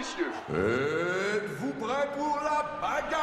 Messieurs, 0.00 0.32
êtes-vous 0.48 1.72
prêts 1.72 2.08
pour 2.16 2.38
la 2.42 2.64
bagarre? 2.80 3.20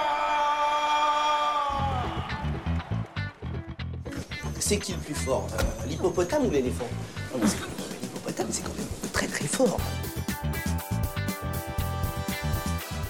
C'est 4.60 4.78
qui 4.78 4.92
le 4.94 5.00
plus 5.00 5.16
fort? 5.16 5.48
Euh, 5.54 5.88
L'hippopotame 5.88 6.46
ou 6.46 6.52
l'éléphant? 6.52 6.88
Non, 7.34 7.40
mais 7.42 7.48
c'est- 7.48 7.58
L'hippopotame, 8.02 8.48
c'est 8.52 8.62
quand 8.64 8.76
même 8.78 8.86
très 9.12 9.26
très 9.28 9.48
fort. 9.48 9.80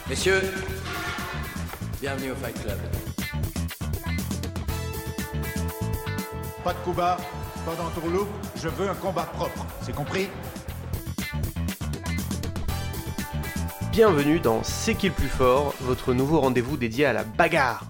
Messieurs, 0.07 0.41
bienvenue 1.99 2.31
au 2.31 2.35
Fight 2.35 2.61
Club. 2.61 2.79
Pas 6.63 6.73
de 6.73 6.79
combat, 6.85 7.17
pas 7.65 7.75
d'entourloupe, 7.75 8.29
je 8.55 8.69
veux 8.69 8.87
un 8.89 8.95
combat 8.95 9.23
propre. 9.23 9.65
C'est 9.81 9.93
compris? 9.93 10.29
Bienvenue 13.97 14.39
dans 14.39 14.61
C'est 14.61 14.93
qui 14.93 15.07
le 15.07 15.13
plus 15.15 15.27
fort, 15.27 15.73
votre 15.81 16.13
nouveau 16.13 16.39
rendez-vous 16.39 16.77
dédié 16.77 17.05
à 17.05 17.13
la 17.13 17.23
bagarre. 17.23 17.83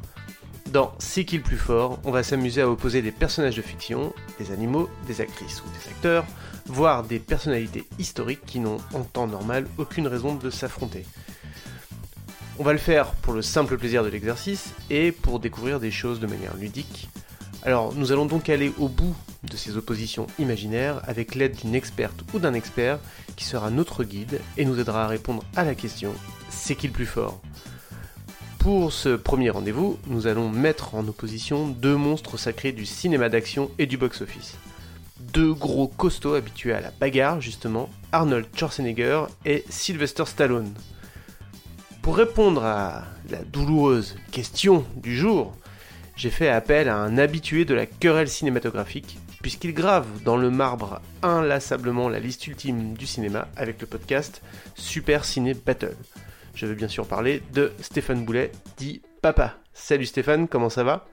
Dans 0.71 0.93
C'est 0.99 1.25
qui 1.25 1.35
le 1.35 1.43
plus 1.43 1.57
fort, 1.57 1.99
on 2.05 2.11
va 2.11 2.23
s'amuser 2.23 2.61
à 2.61 2.69
opposer 2.69 3.01
des 3.01 3.11
personnages 3.11 3.57
de 3.57 3.61
fiction, 3.61 4.13
des 4.39 4.53
animaux, 4.53 4.89
des 5.05 5.19
actrices 5.19 5.61
ou 5.61 5.65
des 5.65 5.89
acteurs, 5.89 6.23
voire 6.65 7.03
des 7.03 7.19
personnalités 7.19 7.83
historiques 7.99 8.45
qui 8.45 8.61
n'ont 8.61 8.77
en 8.93 9.03
temps 9.03 9.27
normal 9.27 9.67
aucune 9.77 10.07
raison 10.07 10.33
de 10.33 10.49
s'affronter. 10.49 11.05
On 12.57 12.63
va 12.63 12.71
le 12.71 12.79
faire 12.79 13.11
pour 13.11 13.33
le 13.33 13.41
simple 13.41 13.77
plaisir 13.77 14.05
de 14.05 14.09
l'exercice 14.09 14.73
et 14.89 15.11
pour 15.11 15.41
découvrir 15.41 15.81
des 15.81 15.91
choses 15.91 16.21
de 16.21 16.27
manière 16.27 16.55
ludique. 16.55 17.09
Alors 17.63 17.93
nous 17.93 18.11
allons 18.11 18.25
donc 18.25 18.49
aller 18.49 18.71
au 18.77 18.87
bout 18.87 19.15
de 19.43 19.57
ces 19.57 19.77
oppositions 19.77 20.27
imaginaires 20.39 21.01
avec 21.05 21.35
l'aide 21.35 21.55
d'une 21.55 21.75
experte 21.75 22.23
ou 22.33 22.39
d'un 22.39 22.53
expert 22.53 22.99
qui 23.35 23.45
sera 23.45 23.69
notre 23.69 24.03
guide 24.03 24.39
et 24.57 24.65
nous 24.65 24.79
aidera 24.79 25.05
à 25.05 25.07
répondre 25.07 25.43
à 25.55 25.63
la 25.63 25.75
question 25.75 26.13
c'est 26.49 26.75
qui 26.75 26.87
le 26.87 26.93
plus 26.93 27.05
fort? 27.05 27.39
Pour 28.59 28.91
ce 28.91 29.15
premier 29.15 29.49
rendez-vous, 29.49 29.97
nous 30.07 30.27
allons 30.27 30.49
mettre 30.49 30.95
en 30.95 31.07
opposition 31.07 31.67
deux 31.67 31.95
monstres 31.95 32.37
sacrés 32.37 32.73
du 32.73 32.85
cinéma 32.85 33.29
d'action 33.29 33.71
et 33.79 33.85
du 33.85 33.97
box-office. 33.97 34.55
Deux 35.19 35.53
gros 35.53 35.87
costauds 35.87 36.33
habitués 36.33 36.73
à 36.73 36.81
la 36.81 36.91
bagarre, 36.91 37.39
justement, 37.39 37.89
Arnold 38.11 38.47
Schwarzenegger 38.55 39.23
et 39.45 39.63
Sylvester 39.69 40.25
Stallone. 40.25 40.73
Pour 42.01 42.17
répondre 42.17 42.65
à 42.65 43.05
la 43.29 43.43
douloureuse 43.43 44.15
question 44.31 44.85
du 44.97 45.15
jour, 45.15 45.55
j'ai 46.17 46.31
fait 46.31 46.49
appel 46.49 46.89
à 46.89 46.97
un 46.97 47.19
habitué 47.19 47.63
de 47.63 47.75
la 47.75 47.85
querelle 47.85 48.27
cinématographique, 48.27 49.19
puisqu'il 49.41 49.73
grave 49.73 50.07
dans 50.25 50.35
le 50.35 50.49
marbre 50.49 50.99
inlassablement 51.21 52.09
la 52.09 52.19
liste 52.19 52.47
ultime 52.47 52.95
du 52.95 53.05
cinéma 53.05 53.47
avec 53.55 53.79
le 53.79 53.87
podcast 53.87 54.41
Super 54.75 55.23
Ciné 55.23 55.53
Battle. 55.53 55.95
Je 56.55 56.65
veux 56.65 56.73
bien 56.73 56.87
sûr 56.87 57.07
parler 57.07 57.43
de 57.53 57.71
Stéphane 57.81 58.25
Boulet, 58.25 58.51
dit 58.77 59.03
Papa. 59.21 59.57
Salut 59.73 60.07
Stéphane, 60.07 60.47
comment 60.47 60.71
ça 60.71 60.83
va? 60.83 61.07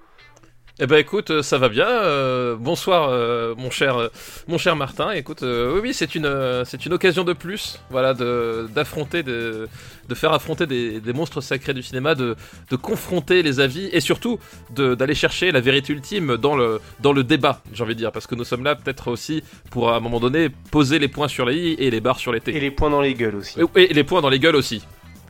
Eh 0.81 0.89
ben 0.89 0.97
écoute, 0.97 1.31
euh, 1.31 1.41
ça 1.43 1.57
va 1.57 1.69
bien. 1.69 1.87
euh, 1.87 2.57
bonsoir, 2.59 3.09
euh, 3.09 3.55
mon 3.57 3.71
cher, 3.71 3.97
euh, 3.97 4.09
mon 4.49 4.59
cher 4.59 4.75
Martin. 4.75 5.13
Écoute, 5.13 5.43
oui, 5.43 5.79
oui, 5.81 5.95
c'est 5.95 6.17
une, 6.17 6.29
c'est 6.65 6.85
une 6.85 6.93
occasion 6.93 7.23
de 7.23 7.33
plus, 7.33 7.79
voilà, 7.91 8.13
de 8.13 8.69
d'affronter, 8.75 9.23
de, 9.23 9.69
de 10.09 10.15
faire 10.17 10.33
affronter 10.33 10.67
des, 10.67 11.01
des 11.01 11.13
monstres 11.13 11.41
sacrés 11.41 11.75
du 11.75 11.83
cinéma, 11.85 12.17
de, 12.17 12.35
de 12.71 12.77
confronter 12.77 13.45
les 13.45 13.61
avis 13.61 13.89
et 13.93 14.01
surtout 14.01 14.41
de- 14.75 14.97
d'aller 14.97 15.15
chercher 15.15 15.53
la 15.53 15.61
vérité 15.61 15.93
ultime 15.93 16.37
dans 16.39 16.57
le, 16.57 16.81
dans 16.99 17.13
le 17.13 17.23
débat. 17.23 17.63
J'ai 17.73 17.85
envie 17.85 17.95
de 17.95 18.01
dire, 18.01 18.11
parce 18.11 18.27
que 18.27 18.35
nous 18.35 18.45
sommes 18.45 18.65
là 18.65 18.75
peut-être 18.75 19.13
aussi 19.13 19.45
pour 19.71 19.91
à 19.93 19.97
un 19.97 20.01
moment 20.01 20.19
donné 20.19 20.49
poser 20.73 20.99
les 20.99 21.09
points 21.09 21.29
sur 21.29 21.47
les 21.47 21.57
i 21.57 21.73
et 21.79 21.89
les 21.93 22.01
barres 22.01 22.19
sur 22.19 22.33
les 22.33 22.41
t. 22.41 22.53
Et 22.53 22.59
les 22.59 22.73
points 22.73 22.91
dans 22.91 23.01
les 23.01 23.15
gueules 23.15 23.37
aussi. 23.37 23.61
Et, 23.77 23.83
et 23.91 23.95
les 23.95 24.03
points 24.03 24.23
dans 24.23 24.29
les 24.29 24.41
gueules 24.41 24.57
aussi. 24.57 24.83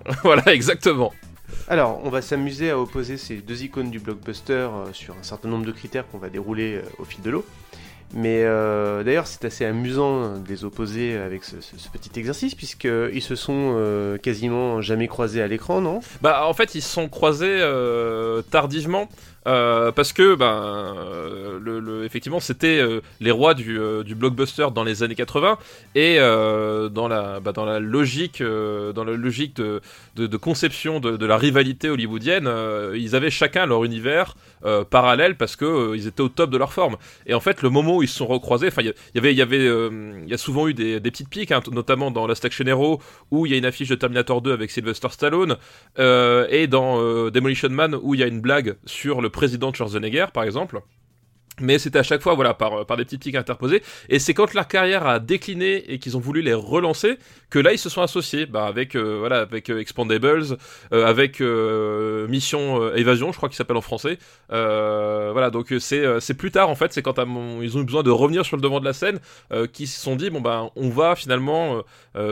voilà, 0.23 0.55
exactement. 0.55 1.13
Alors, 1.69 2.01
on 2.05 2.11
va 2.11 2.23
s'amuser 2.23 2.71
à 2.71 2.79
opposer 2.79 3.17
ces 3.17 3.37
deux 3.37 3.63
icônes 3.63 3.91
du 3.91 3.99
blockbuster 3.99 4.53
euh, 4.53 4.93
sur 4.93 5.15
un 5.15 5.23
certain 5.23 5.49
nombre 5.49 5.65
de 5.65 5.73
critères 5.73 6.07
qu'on 6.09 6.19
va 6.19 6.29
dérouler 6.29 6.77
euh, 6.77 6.83
au 6.99 7.05
fil 7.05 7.23
de 7.23 7.31
l'eau. 7.31 7.45
Mais 8.13 8.43
euh, 8.45 9.03
d'ailleurs, 9.03 9.27
c'est 9.27 9.45
assez 9.45 9.65
amusant 9.65 10.39
de 10.39 10.49
les 10.49 10.65
opposer 10.65 11.17
avec 11.17 11.43
ce, 11.43 11.57
petit 11.93 12.19
exercice, 12.19 12.55
puisqu'ils 12.55 13.23
se 13.23 13.35
sont 13.35 14.17
quasiment 14.23 14.81
jamais 14.83 15.09
croisés 15.09 15.43
à 15.43 15.49
l'écran, 15.49 15.81
non? 15.81 15.99
Bah 16.23 16.47
en 16.47 16.53
fait 16.53 16.77
ils 16.77 16.83
se 16.83 16.89
sont 16.89 17.09
croisés 17.09 17.61
tardivement 18.53 19.09
euh, 19.47 19.93
parce 19.93 20.15
que 20.15 20.35
ben 20.37 20.95
euh, 20.97 21.59
le, 21.61 22.05
effectivement 22.05 22.41
c'était 22.41 22.79
euh, 22.79 23.01
les 23.21 23.31
rois 23.31 23.53
du, 23.53 23.79
du 24.05 24.15
blockbuster 24.15 24.69
dans 24.75 24.85
les 24.85 25.03
années 25.03 25.15
80 25.15 25.59
et 25.95 26.19
dans 26.19 27.09
la 27.09 27.41
bah, 27.41 27.53
dans 27.53 27.65
la 27.65 27.79
logique 27.79 28.43
dans 28.43 29.05
la 29.05 29.13
logique 29.13 29.57
de, 29.57 29.81
de, 30.17 30.37
conception 30.37 31.01
de, 31.01 31.17
de 31.17 31.27
la 31.27 31.37
rivalité 31.37 31.91
hollywoodienne 31.91 32.51
ils 32.95 33.15
avaient 33.15 33.31
chacun 33.31 33.67
leur 33.67 33.85
univers 33.85 34.37
parallèle 34.91 35.37
parce 35.37 35.57
que 35.57 35.95
ils 35.95 36.07
étaient 36.07 36.23
au 36.23 36.29
top 36.29 36.51
de 36.51 36.57
leur 36.57 36.73
forme. 36.73 36.97
Et 37.27 37.35
en 37.35 37.41
fait 37.41 37.63
le 37.63 37.69
moment 37.69 37.97
où 37.97 38.03
ils 38.03 38.09
se 38.09 38.17
sont 38.17 38.27
recroisés 38.27 38.69
enfin 38.69 38.83
il 38.83 38.93
y 39.15 39.19
avait 39.19 39.35
y 39.35 39.43
avait 39.43 39.67
il 39.67 40.29
y 40.29 40.35
a 40.35 40.39
souvent 40.39 40.69
eu 40.69 40.75
des, 40.75 41.01
des 41.01 41.11
petites 41.11 41.29
piques 41.29 41.53
hein, 41.53 41.61
notamment 41.71 42.11
dans 42.11 42.27
Last 42.27 42.45
Action 42.45 42.67
Hero 42.67 43.01
où 43.31 43.47
il 43.47 43.53
y 43.53 43.55
a 43.55 43.59
une 43.59 43.67
affiche 43.67 43.89
de 43.89 43.95
Terminator 43.95 44.41
2 44.41 44.53
avec 44.53 44.71
Sylvester 44.71 45.09
Stallone 45.11 45.57
et 45.99 46.67
dans 46.67 47.31
Demolition 47.31 47.71
Man 47.71 47.97
où 48.01 48.15
il 48.15 48.21
y 48.21 48.23
a 48.23 48.27
une 48.27 48.41
blague 48.41 48.77
sur 48.87 49.21
le 49.21 49.31
président 49.35 49.73
Schwarzenegger 49.73 50.27
par 50.33 50.45
exemple. 50.45 50.81
Mais 51.61 51.79
c'était 51.79 52.01
à 52.01 52.03
chaque 52.03 52.23
fois 52.23 52.35
voilà 52.35 52.53
par, 52.53 52.85
par 52.85 52.97
des 52.97 53.05
petites 53.05 53.23
piques 53.23 53.37
interposées. 53.37 53.83
Et 54.09 54.19
c'est 54.19 54.35
quand 54.35 54.55
leur 54.55 54.67
carrière 54.67 55.07
a 55.07 55.21
décliné 55.21 55.93
et 55.93 55.99
qu'ils 55.99 56.17
ont 56.17 56.21
voulu 56.21 56.43
les 56.43 56.55
relancer 56.55 57.19
que 57.51 57.61
là 57.61 57.73
ils 57.73 57.79
se 57.79 57.89
sont 57.89 58.03
associés. 58.03 58.47
Bah, 58.47 58.67
avec 58.67 58.97
euh, 58.97 59.19
voilà 59.21 59.41
avec 59.41 59.71
euh, 59.71 59.79
Expandables 59.79 60.57
euh, 60.93 61.07
avec 61.07 61.41
Mission 62.29 62.95
Évasion 62.95 63.31
je 63.31 63.37
crois 63.37 63.49
qu'il 63.49 63.57
s'appelle 63.57 63.77
en 63.77 63.83
français. 63.83 64.19
Voilà 64.51 65.51
donc 65.51 65.73
c'est 65.79 66.21
c'est 66.21 66.35
plus 66.35 66.51
tard 66.51 66.69
en 66.69 66.75
fait. 66.75 66.93
C'est 66.93 67.03
quand 67.03 67.19
ils 67.63 67.77
ont 67.77 67.81
eu 67.81 67.85
besoin 67.85 68.03
de 68.03 68.11
revenir 68.11 68.45
sur 68.45 68.57
le 68.57 68.63
devant 68.63 68.81
de 68.81 68.85
la 68.85 68.93
scène 68.93 69.21
qu'ils 69.73 69.89
se 69.89 70.01
sont 70.01 70.17
dit 70.17 70.31
bon 70.31 70.41
bah 70.41 70.71
on 70.75 70.89
va 70.89 71.15
finalement 71.15 71.83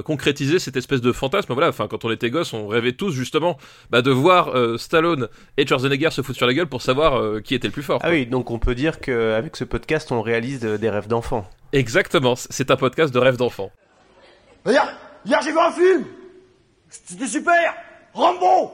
concrétiser 0.05 0.59
cette 0.59 0.77
espèce 0.77 1.01
de 1.01 1.13
fantasme. 1.13 1.53
Voilà 1.53 1.69
enfin 1.69 1.87
quand 1.89 2.05
on 2.05 2.11
était 2.11 2.31
gosse 2.31 2.53
on 2.53 2.67
rêvait 2.67 2.93
tous 2.93 3.13
justement 3.13 3.59
bah, 3.91 4.03
de 4.03 4.11
voir 4.11 4.53
Stallone 4.79 5.29
et 5.57 5.67
Schwarzenegger 5.67 6.11
se 6.11 6.23
foutre 6.23 6.39
sur 6.39 6.47
la 6.47 6.55
gueule 6.55 6.69
pour 6.69 6.83
savoir 6.83 7.43
qui 7.43 7.55
était 7.55 7.69
le 7.69 7.73
plus 7.73 7.83
fort 7.83 8.01
Ah 8.03 8.11
oui, 8.11 8.27
donc 8.27 8.51
on 8.51 8.59
peut 8.59 8.75
dire 8.75 9.01
qu'avec 9.13 9.57
ce 9.57 9.65
podcast, 9.65 10.11
on 10.13 10.23
réalise 10.23 10.65
euh, 10.65 10.79
des 10.79 10.91
rêves 10.91 11.09
d'enfants. 11.09 11.49
Exactement, 11.73 12.35
c'est 12.37 12.71
un 12.71 12.77
podcast 12.77 13.13
de 13.13 13.19
rêve 13.19 13.37
d'enfant. 13.37 13.71
Hier, 14.67 14.97
hier 15.25 15.41
j'ai 15.43 15.51
vu 15.53 15.59
un 15.59 15.73
film 15.73 16.05
C'était 16.89 17.27
super 17.27 17.75
Rambo 18.15 18.71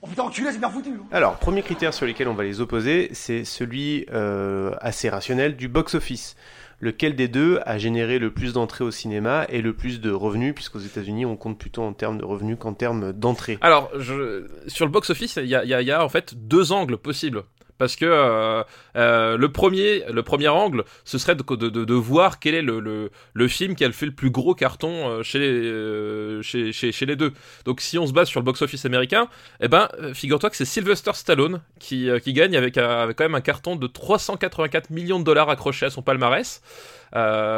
Oh 0.00 0.06
putain, 0.06 0.22
enculé, 0.24 0.52
c'est 0.52 0.58
bien 0.58 0.70
foutu 0.70 0.90
hein. 0.90 1.06
Alors, 1.10 1.36
premier 1.38 1.62
critère 1.62 1.92
sur 1.92 2.06
lequel 2.06 2.28
on 2.28 2.34
va 2.34 2.44
les 2.44 2.60
opposer, 2.60 3.08
c'est 3.12 3.44
celui 3.44 4.06
euh, 4.12 4.72
assez 4.80 5.08
rationnel 5.08 5.56
du 5.56 5.66
box-office. 5.68 6.36
Lequel 6.80 7.16
des 7.16 7.26
deux 7.26 7.58
a 7.66 7.76
généré 7.78 8.20
le 8.20 8.30
plus 8.32 8.52
d'entrées 8.52 8.84
au 8.84 8.92
cinéma 8.92 9.44
et 9.48 9.60
le 9.62 9.72
plus 9.74 10.00
de 10.00 10.12
revenus, 10.12 10.54
puisqu'aux 10.54 10.78
États-Unis 10.78 11.26
on 11.26 11.36
compte 11.36 11.58
plutôt 11.58 11.82
en 11.82 11.92
termes 11.92 12.18
de 12.18 12.24
revenus 12.24 12.56
qu'en 12.60 12.74
termes 12.74 13.12
d'entrées. 13.12 13.58
Alors, 13.62 13.90
je, 13.98 14.46
sur 14.68 14.84
le 14.86 14.92
box-office, 14.92 15.36
il 15.42 15.46
y 15.46 15.56
a, 15.56 15.64
il 15.64 15.70
y 15.70 15.74
a- 15.74 15.82
il 15.82 15.88
y 15.88 15.90
a 15.92 16.04
en 16.04 16.08
fait 16.08 16.34
deux 16.36 16.70
angles 16.70 16.96
possibles. 16.98 17.42
Parce 17.78 17.94
que 17.94 18.04
euh, 18.04 18.62
euh, 18.96 19.36
le 19.36 19.52
premier, 19.52 20.04
le 20.10 20.22
premier 20.22 20.48
angle, 20.48 20.84
ce 21.04 21.16
serait 21.16 21.36
de, 21.36 21.94
voir 21.94 22.40
quel 22.40 22.54
est 22.54 22.62
le, 22.62 23.10
le, 23.32 23.48
film 23.48 23.74
qui 23.76 23.84
a 23.84 23.92
fait 23.92 24.06
le 24.06 24.12
plus 24.12 24.30
gros 24.30 24.54
carton 24.54 25.08
euh, 25.08 25.22
chez, 25.22 25.38
les, 25.38 26.42
chez, 26.42 26.72
chez, 26.72 27.06
les 27.06 27.16
deux. 27.16 27.32
Donc, 27.64 27.80
si 27.80 27.98
on 27.98 28.06
se 28.06 28.12
base 28.12 28.28
sur 28.28 28.40
le 28.40 28.44
box-office 28.44 28.84
américain, 28.84 29.28
eh 29.60 29.68
ben, 29.68 29.88
figure-toi 30.12 30.50
que 30.50 30.56
c'est 30.56 30.64
Sylvester 30.64 31.12
Stallone 31.14 31.62
qui, 31.78 32.08
qui 32.22 32.32
gagne 32.32 32.56
avec, 32.56 32.76
avec 32.76 33.16
quand 33.16 33.24
même 33.24 33.36
un 33.36 33.40
carton 33.40 33.76
de 33.76 33.86
384 33.86 34.90
millions 34.90 35.20
de 35.20 35.24
dollars 35.24 35.48
accrochés 35.48 35.86
à 35.86 35.90
son 35.90 36.02
palmarès 36.02 36.60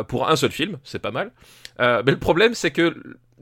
pour 0.09 0.29
un 0.29 0.37
seul 0.37 0.53
film, 0.53 0.79
c'est 0.85 1.01
pas 1.01 1.11
mal. 1.11 1.33
Mais 1.79 2.13
le 2.13 2.19
problème, 2.19 2.55
c'est 2.55 2.71
que 2.71 2.95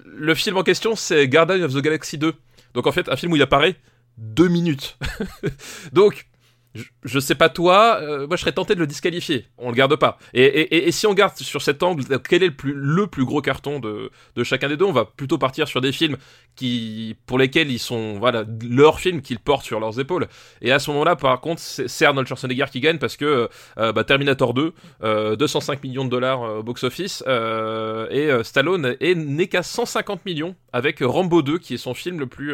le 0.05 0.35
film 0.35 0.57
en 0.57 0.63
question, 0.63 0.95
c'est 0.95 1.27
Guardian 1.29 1.63
of 1.63 1.75
the 1.75 1.83
Galaxy 1.83 2.19
2. 2.19 2.33
Donc 2.75 2.87
en 2.87 2.93
fait, 2.93 3.09
un 3.09 3.17
film 3.17 3.33
où 3.33 3.37
il 3.37 3.43
apparaît 3.43 3.77
deux 4.19 4.49
minutes. 4.49 4.99
Donc, 5.93 6.28
je, 6.75 7.19
sais 7.19 7.35
pas 7.35 7.49
toi, 7.49 7.99
euh, 8.01 8.27
moi 8.27 8.37
je 8.37 8.43
serais 8.43 8.53
tenté 8.53 8.75
de 8.75 8.81
le 8.81 8.87
disqualifier. 8.87 9.47
On 9.59 9.71
le 9.71 9.75
garde 9.75 9.97
pas. 9.97 10.19
Et, 10.35 10.91
si 10.93 11.07
on 11.07 11.15
garde 11.15 11.37
sur 11.37 11.63
cet 11.63 11.83
angle, 11.83 12.05
quel 12.29 12.43
est 12.43 12.49
le 12.49 12.55
plus, 12.55 12.75
le 12.75 13.07
plus 13.07 13.25
gros 13.25 13.41
carton 13.41 13.81
de, 13.81 14.11
de 14.37 14.45
chacun 14.45 14.69
des 14.69 14.77
deux? 14.77 14.85
On 14.85 14.93
va 14.93 15.05
plutôt 15.05 15.39
partir 15.39 15.67
sur 15.69 15.81
des 15.81 15.93
films 15.93 16.17
qui, 16.57 17.17
pour 17.27 17.39
lesquels 17.39 17.71
ils 17.71 17.79
sont, 17.79 18.19
voilà, 18.19 18.45
leurs 18.69 19.01
films 19.01 19.23
qu'ils 19.23 19.39
portent 19.39 19.65
sur 19.65 19.81
leurs 19.81 19.99
épaules. 20.01 20.29
Et 20.61 20.73
à 20.73 20.79
ce 20.79 20.91
moment-là, 20.91 21.17
par 21.17 21.41
contre, 21.41 21.61
c'est 21.61 22.05
Arnold 22.05 22.27
Schwarzenegger 22.27 22.67
qui 22.71 22.81
gagne 22.81 22.99
parce 22.99 23.17
que 23.17 23.49
euh, 23.79 23.93
bah, 23.93 24.05
Terminator 24.05 24.55
2, 24.55 24.73
euh, 25.03 25.37
205 25.37 25.83
millions 25.83 26.05
de 26.05 26.11
dollars 26.11 26.43
euh, 26.43 26.59
au 26.59 26.63
box-office, 26.63 27.23
euh, 27.27 28.09
et 28.11 28.45
Stallone 28.45 28.97
n'est 29.01 29.47
qu'à 29.47 29.63
150 29.63 30.25
millions 30.27 30.57
avec 30.73 30.99
Rambo 31.01 31.43
2 31.43 31.59
qui 31.59 31.75
est 31.75 31.79
son 31.79 31.95
film 31.95 32.19
le 32.19 32.27
plus 32.27 32.53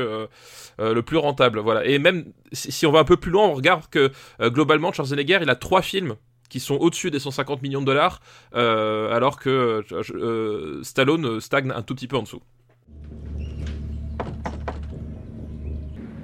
le 0.78 1.02
plus 1.02 1.17
rentable. 1.17 1.60
Voilà. 1.60 1.84
Et 1.84 1.99
même 1.99 2.26
si 2.52 2.87
on 2.87 2.93
va 2.93 3.00
un 3.00 3.05
peu 3.05 3.17
plus 3.17 3.31
loin, 3.31 3.46
on 3.46 3.55
regarde 3.55 3.84
que 3.90 4.03
euh, 4.40 4.50
globalement, 4.50 4.92
Schwarzenegger, 4.92 5.38
il 5.42 5.50
a 5.50 5.56
trois 5.56 5.82
films 5.82 6.16
qui 6.48 6.60
sont 6.60 6.76
au-dessus 6.76 7.10
des 7.10 7.18
150 7.18 7.62
millions 7.62 7.80
de 7.80 7.86
dollars, 7.86 8.20
euh, 8.54 9.12
alors 9.14 9.38
que 9.38 9.82
euh, 9.92 10.82
Stallone 10.82 11.40
stagne 11.40 11.72
un 11.74 11.82
tout 11.82 11.94
petit 11.94 12.06
peu 12.06 12.16
en 12.16 12.22
dessous. 12.22 12.42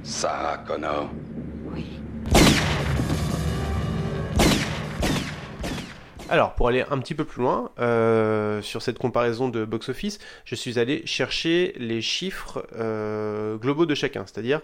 Ça, 0.03 0.63
Connor 0.67 1.11
Oui. 1.73 1.87
Alors, 6.31 6.55
pour 6.55 6.69
aller 6.69 6.85
un 6.89 6.99
petit 7.01 7.17
peu 7.17 7.25
plus 7.25 7.43
loin 7.43 7.73
euh, 7.81 8.63
sur 8.63 8.83
cette 8.83 8.99
comparaison 8.99 9.49
de 9.49 9.65
box-office, 9.65 10.21
je 10.45 10.55
suis 10.55 10.79
allé 10.79 11.03
chercher 11.05 11.75
les 11.77 12.01
chiffres 12.01 12.65
euh, 12.77 13.57
globaux 13.57 13.85
de 13.85 13.97
chacun, 13.97 14.25
c'est-à-dire 14.27 14.61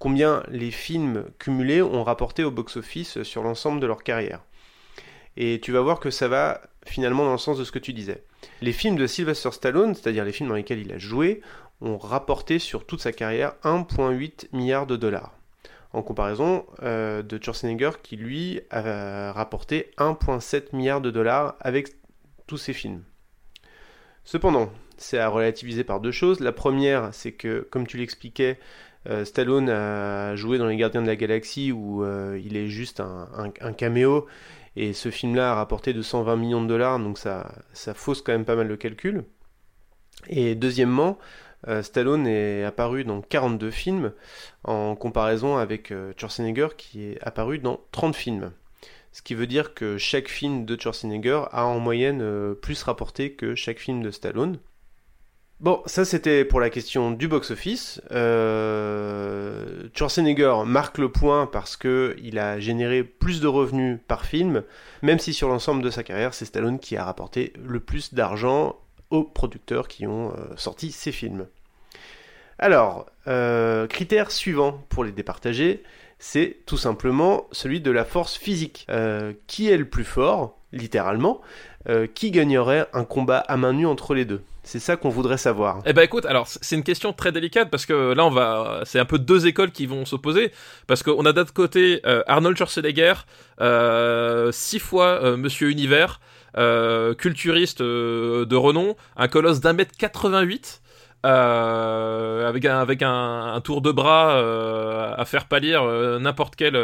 combien 0.00 0.42
les 0.48 0.72
films 0.72 1.26
cumulés 1.38 1.82
ont 1.82 2.02
rapporté 2.02 2.42
au 2.42 2.50
box-office 2.50 3.22
sur 3.22 3.44
l'ensemble 3.44 3.78
de 3.78 3.86
leur 3.86 4.02
carrière. 4.02 4.40
Et 5.36 5.60
tu 5.60 5.70
vas 5.70 5.82
voir 5.82 6.00
que 6.00 6.10
ça 6.10 6.26
va 6.26 6.62
finalement 6.86 7.24
dans 7.24 7.32
le 7.32 7.38
sens 7.38 7.58
de 7.58 7.64
ce 7.64 7.70
que 7.70 7.78
tu 7.78 7.92
disais. 7.92 8.24
Les 8.62 8.72
films 8.72 8.96
de 8.96 9.06
Sylvester 9.06 9.52
Stallone, 9.52 9.94
c'est-à-dire 9.94 10.24
les 10.24 10.32
films 10.32 10.48
dans 10.48 10.56
lesquels 10.56 10.80
il 10.80 10.90
a 10.92 10.98
joué, 10.98 11.42
ont 11.82 11.98
rapporté 11.98 12.58
sur 12.58 12.86
toute 12.86 13.00
sa 13.00 13.12
carrière 13.12 13.54
1,8 13.62 14.48
milliard 14.52 14.86
de 14.86 14.96
dollars. 14.96 15.36
En 15.92 16.02
comparaison 16.02 16.66
euh, 16.82 17.22
de 17.22 17.38
Schwarzenegger 17.42 17.90
qui 18.02 18.16
lui 18.16 18.60
a 18.70 19.32
rapporté 19.32 19.90
1,7 19.98 20.74
milliard 20.74 21.00
de 21.00 21.10
dollars 21.10 21.56
avec 21.60 21.88
tous 22.46 22.58
ses 22.58 22.72
films. 22.72 23.02
Cependant, 24.24 24.70
c'est 24.96 25.18
à 25.18 25.28
relativiser 25.28 25.84
par 25.84 26.00
deux 26.00 26.12
choses. 26.12 26.40
La 26.40 26.52
première, 26.52 27.12
c'est 27.12 27.32
que, 27.32 27.66
comme 27.70 27.86
tu 27.86 27.96
l'expliquais, 27.96 28.58
euh, 29.08 29.24
Stallone 29.24 29.70
a 29.70 30.36
joué 30.36 30.58
dans 30.58 30.66
Les 30.66 30.76
Gardiens 30.76 31.02
de 31.02 31.06
la 31.06 31.16
Galaxie 31.16 31.72
où 31.72 32.04
euh, 32.04 32.38
il 32.44 32.56
est 32.56 32.68
juste 32.68 33.00
un, 33.00 33.72
caméo 33.72 34.26
et 34.76 34.92
ce 34.92 35.10
film-là 35.10 35.52
a 35.52 35.54
rapporté 35.54 35.92
220 35.94 36.36
millions 36.36 36.62
de 36.62 36.68
dollars 36.68 36.98
donc 36.98 37.18
ça, 37.18 37.50
ça 37.72 37.94
fausse 37.94 38.20
quand 38.20 38.32
même 38.32 38.44
pas 38.44 38.56
mal 38.56 38.68
le 38.68 38.76
calcul. 38.76 39.24
Et 40.28 40.54
deuxièmement, 40.54 41.18
euh, 41.66 41.82
Stallone 41.82 42.26
est 42.26 42.62
apparu 42.64 43.04
dans 43.04 43.22
42 43.22 43.70
films 43.70 44.12
en 44.64 44.94
comparaison 44.96 45.56
avec 45.56 45.92
Schwarzenegger 46.18 46.68
qui 46.76 47.04
est 47.04 47.18
apparu 47.22 47.58
dans 47.58 47.80
30 47.92 48.14
films. 48.14 48.52
Ce 49.12 49.22
qui 49.22 49.34
veut 49.34 49.46
dire 49.46 49.74
que 49.74 49.96
chaque 49.96 50.28
film 50.28 50.66
de 50.66 50.78
Schwarzenegger 50.78 51.44
a 51.52 51.64
en 51.64 51.80
moyenne 51.80 52.54
plus 52.56 52.82
rapporté 52.82 53.32
que 53.32 53.54
chaque 53.54 53.78
film 53.78 54.02
de 54.02 54.10
Stallone. 54.10 54.58
Bon, 55.60 55.82
ça 55.84 56.06
c'était 56.06 56.46
pour 56.46 56.58
la 56.58 56.70
question 56.70 57.10
du 57.10 57.28
box-office. 57.28 58.00
Euh, 58.12 59.88
Schwarzenegger 59.94 60.54
marque 60.64 60.96
le 60.96 61.12
point 61.12 61.46
parce 61.46 61.76
que 61.76 62.16
il 62.22 62.38
a 62.38 62.58
généré 62.58 63.04
plus 63.04 63.42
de 63.42 63.46
revenus 63.46 63.98
par 64.08 64.24
film, 64.24 64.62
même 65.02 65.18
si 65.18 65.34
sur 65.34 65.48
l'ensemble 65.48 65.82
de 65.82 65.90
sa 65.90 66.02
carrière, 66.02 66.32
c'est 66.32 66.46
Stallone 66.46 66.78
qui 66.78 66.96
a 66.96 67.04
rapporté 67.04 67.52
le 67.62 67.78
plus 67.78 68.14
d'argent 68.14 68.76
aux 69.10 69.22
producteurs 69.22 69.86
qui 69.86 70.06
ont 70.06 70.30
euh, 70.30 70.56
sorti 70.56 70.92
ces 70.92 71.12
films. 71.12 71.46
Alors, 72.58 73.04
euh, 73.26 73.86
critère 73.86 74.30
suivant 74.30 74.82
pour 74.88 75.04
les 75.04 75.12
départager, 75.12 75.82
c'est 76.18 76.58
tout 76.64 76.78
simplement 76.78 77.46
celui 77.52 77.82
de 77.82 77.90
la 77.90 78.06
force 78.06 78.36
physique. 78.36 78.86
Euh, 78.88 79.34
qui 79.46 79.68
est 79.68 79.76
le 79.76 79.88
plus 79.88 80.04
fort, 80.04 80.59
littéralement 80.72 81.40
Qui 82.14 82.30
gagnerait 82.30 82.88
un 82.92 83.04
combat 83.04 83.38
à 83.38 83.56
main 83.56 83.72
nue 83.72 83.86
entre 83.86 84.14
les 84.14 84.24
deux? 84.24 84.42
C'est 84.62 84.78
ça 84.78 84.96
qu'on 84.96 85.08
voudrait 85.08 85.38
savoir. 85.38 85.80
Eh 85.86 85.92
ben 85.92 86.02
écoute, 86.02 86.26
alors 86.26 86.46
c'est 86.46 86.76
une 86.76 86.82
question 86.82 87.12
très 87.12 87.32
délicate 87.32 87.70
parce 87.70 87.86
que 87.86 88.12
là 88.12 88.24
on 88.26 88.30
va, 88.30 88.82
c'est 88.84 88.98
un 88.98 89.04
peu 89.04 89.18
deux 89.18 89.46
écoles 89.46 89.70
qui 89.70 89.86
vont 89.86 90.04
s'opposer 90.04 90.52
parce 90.86 91.02
qu'on 91.02 91.24
a 91.24 91.32
d'un 91.32 91.44
côté 91.44 92.00
euh, 92.06 92.22
Arnold 92.26 92.56
Schwarzenegger, 92.56 93.14
euh, 93.60 94.52
six 94.52 94.78
fois 94.78 95.24
euh, 95.24 95.36
Monsieur 95.36 95.70
Univers, 95.70 96.20
culturiste 97.18 97.80
de 97.80 98.56
renom, 98.56 98.96
un 99.16 99.28
colosse 99.28 99.60
d'un 99.60 99.72
mètre 99.72 99.92
88. 99.96 100.79
Avec 101.22 102.64
un 102.64 102.78
avec 102.78 103.02
un, 103.02 103.60
tour 103.62 103.82
de 103.82 103.92
bras 103.92 104.38
à 105.16 105.24
faire 105.24 105.46
pâlir 105.46 105.84
n'importe 106.20 106.56
quel 106.56 106.76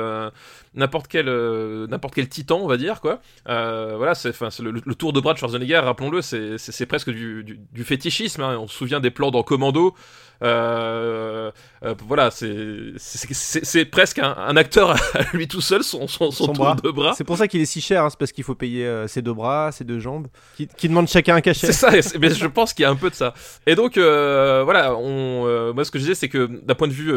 n'importe 0.77 1.09
quel 1.09 1.29
euh, 1.29 1.87
n'importe 1.89 2.15
quel 2.15 2.29
titan 2.29 2.59
on 2.59 2.67
va 2.67 2.77
dire 2.77 3.01
quoi 3.01 3.21
euh, 3.49 3.95
voilà 3.97 4.15
c'est 4.15 4.29
enfin 4.29 4.49
le, 4.63 4.71
le, 4.71 4.95
tour 4.95 5.13
de 5.13 5.21
bras 5.21 5.33
de 5.33 5.39
Schwarzenegger 5.39 5.79
rappelons-le 5.79 6.23
c'est 6.23 6.59
c'est 6.59 6.87
presque 6.87 7.11
du, 7.11 7.43
du, 7.43 7.59
du 7.73 7.85
fétichisme 7.85 8.43
hein. 8.43 8.59
on 8.59 8.69
se 8.69 8.77
souvient 8.77 9.01
des 9.01 9.11
plans 9.11 9.31
dans 9.31 9.43
Commando 9.43 9.95
euh, 10.43 11.51
euh, 11.83 11.95
voilà, 12.07 12.31
c'est 12.31 13.85
presque 13.87 14.19
un, 14.19 14.35
un, 14.37 14.57
acteur 14.57 14.91
à 15.15 15.23
lui 15.33 15.49
tout 15.49 15.61
seul, 15.61 15.83
son, 15.83 16.07
son, 16.09 16.31
son, 16.31 16.53
tour 16.53 16.77
de 16.77 16.91
bras. 16.91 17.15
C'est 17.17 17.25
pour 17.25 17.39
ça 17.39 17.49
qu'il 17.49 17.61
est 17.61 17.67
si 17.67 17.81
cher, 17.81 18.05
hein, 18.05 18.11
c'est 18.11 18.19
parce 18.19 18.33
qu'il 18.33 18.45
faut 18.45 18.55
payer 18.55 18.87
euh, 18.87 19.07
ses 19.07 19.23
deux 19.23 19.33
bras, 19.33 19.73
ses 19.73 19.85
deux 19.85 19.99
jambes, 19.99 20.27
qui, 20.57 20.67
qui 20.67 20.89
demandent 20.89 21.09
chacun 21.09 21.37
un 21.37 21.41
cachet. 21.41 21.69
C'est 21.69 21.73
ça, 21.73 21.91
mais 22.19 22.31
je 22.31 22.47
pense 22.47 22.75
qu'il 22.75 22.83
y 22.83 22.87
a 22.87 22.91
un 22.91 22.97
peu 22.97 23.11
de 23.11 23.15
ça. 23.15 23.35
Et 23.67 23.75
donc, 23.75 23.97
euh, 24.27 24.63
voilà, 24.65 24.97
on, 24.97 25.73
moi 25.75 25.85
ce 25.85 25.91
que 25.91 25.99
je 25.99 26.05
disais, 26.05 26.15
c'est 26.15 26.29
que 26.29 26.47
d'un 26.47 26.75
point 26.75 26.89
de 26.89 26.93
vue 26.93 27.13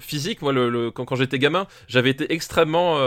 physique, 0.00 0.42
moi, 0.42 0.52
le, 0.52 0.68
le 0.68 0.90
quand, 0.90 1.04
quand 1.04 1.16
j'étais 1.16 1.38
gamin, 1.38 1.66
j'avais 1.86 2.10
été 2.10 2.32
extrêmement 2.32 2.98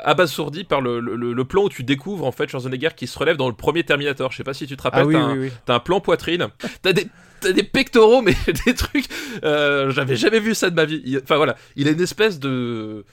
abasourdi 0.00 0.64
par 0.64 0.80
le, 0.80 1.00
le, 1.00 1.44
plan 1.44 1.64
où 1.64 1.68
tu 1.68 1.82
découvres 1.82 2.26
en 2.26 2.32
fait 2.32 2.48
Schwarzenegger 2.48 2.90
qui 2.96 3.06
se 3.06 3.18
relève 3.18 3.36
dans 3.36 3.48
le 3.48 3.54
premier 3.54 3.84
Terminator. 3.84 4.32
Je 4.32 4.38
sais 4.38 4.44
pas 4.44 4.54
si 4.54 4.66
tu 4.66 4.76
te 4.76 4.82
rappelles, 4.82 5.02
ah, 5.14 5.32
oui, 5.36 5.50
t'as 5.66 5.74
un, 5.74 5.76
un 5.76 5.80
plan 5.80 6.00
poitrine, 6.00 6.48
t'as 6.82 6.92
des 6.92 7.06
des 7.52 7.62
pectoraux, 7.62 8.22
mais 8.22 8.34
des 8.66 8.74
trucs. 8.74 9.06
Euh, 9.44 9.90
J'avais 9.90 10.16
jamais 10.16 10.40
vu 10.40 10.54
ça 10.54 10.70
de 10.70 10.74
ma 10.74 10.84
vie. 10.84 11.18
Enfin 11.22 11.36
voilà, 11.36 11.56
il 11.76 11.88
a 11.88 11.90
une 11.90 12.00
espèce 12.00 12.38
de. 12.38 13.04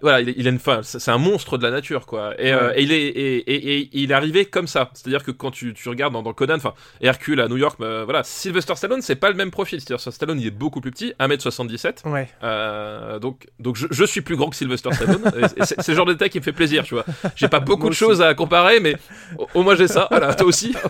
Voilà, 0.00 0.20
il, 0.20 0.46
a 0.46 0.50
une. 0.50 0.56
Enfin, 0.56 0.80
c'est 0.82 1.10
un 1.10 1.18
monstre 1.18 1.56
de 1.56 1.62
la 1.62 1.70
nature, 1.70 2.04
quoi. 2.04 2.34
Et, 2.38 2.52
euh, 2.52 2.72
et 2.76 2.82
il 2.82 2.92
est 2.92 3.06
et, 3.06 3.36
et, 3.36 3.78
et, 3.78 3.88
il 3.92 4.10
est 4.10 4.14
arrivé 4.14 4.44
comme 4.44 4.66
ça. 4.66 4.90
C'est-à-dire 4.92 5.24
que 5.24 5.30
quand 5.30 5.50
tu, 5.50 5.72
tu 5.72 5.88
regardes 5.88 6.12
dans, 6.12 6.22
dans 6.22 6.34
Conan, 6.34 6.56
enfin, 6.56 6.74
Hercule 7.00 7.40
à 7.40 7.48
New 7.48 7.56
York, 7.56 7.76
bah, 7.78 8.04
voilà, 8.04 8.22
Sylvester 8.22 8.74
Stallone, 8.74 9.00
c'est 9.00 9.16
pas 9.16 9.30
le 9.30 9.36
même 9.36 9.50
profil. 9.50 9.80
C'est-à-dire 9.80 10.12
Stallone, 10.12 10.38
il 10.40 10.46
est 10.46 10.50
beaucoup 10.50 10.80
plus 10.80 10.90
petit, 10.90 11.14
1m77. 11.18 12.08
Ouais. 12.08 12.28
Euh, 12.42 13.18
donc, 13.18 13.46
donc 13.58 13.76
je, 13.76 13.86
je, 13.90 14.04
suis 14.04 14.20
plus 14.20 14.36
grand 14.36 14.50
que 14.50 14.56
Sylvester 14.56 14.92
Stallone. 14.92 15.22
c'est 15.64 15.88
le 15.88 15.94
genre 15.94 16.06
de 16.06 16.12
détail 16.12 16.30
qui 16.30 16.38
me 16.38 16.44
fait 16.44 16.52
plaisir, 16.52 16.84
tu 16.84 16.94
vois. 16.94 17.06
J'ai 17.34 17.48
pas 17.48 17.60
beaucoup 17.60 17.88
de 17.88 17.94
choses 17.94 18.20
à 18.20 18.34
comparer, 18.34 18.80
mais 18.80 18.96
au, 19.38 19.48
au 19.54 19.62
moins 19.62 19.74
j'ai 19.74 19.88
ça. 19.88 20.08
Voilà, 20.10 20.34
toi 20.34 20.46
aussi. 20.46 20.74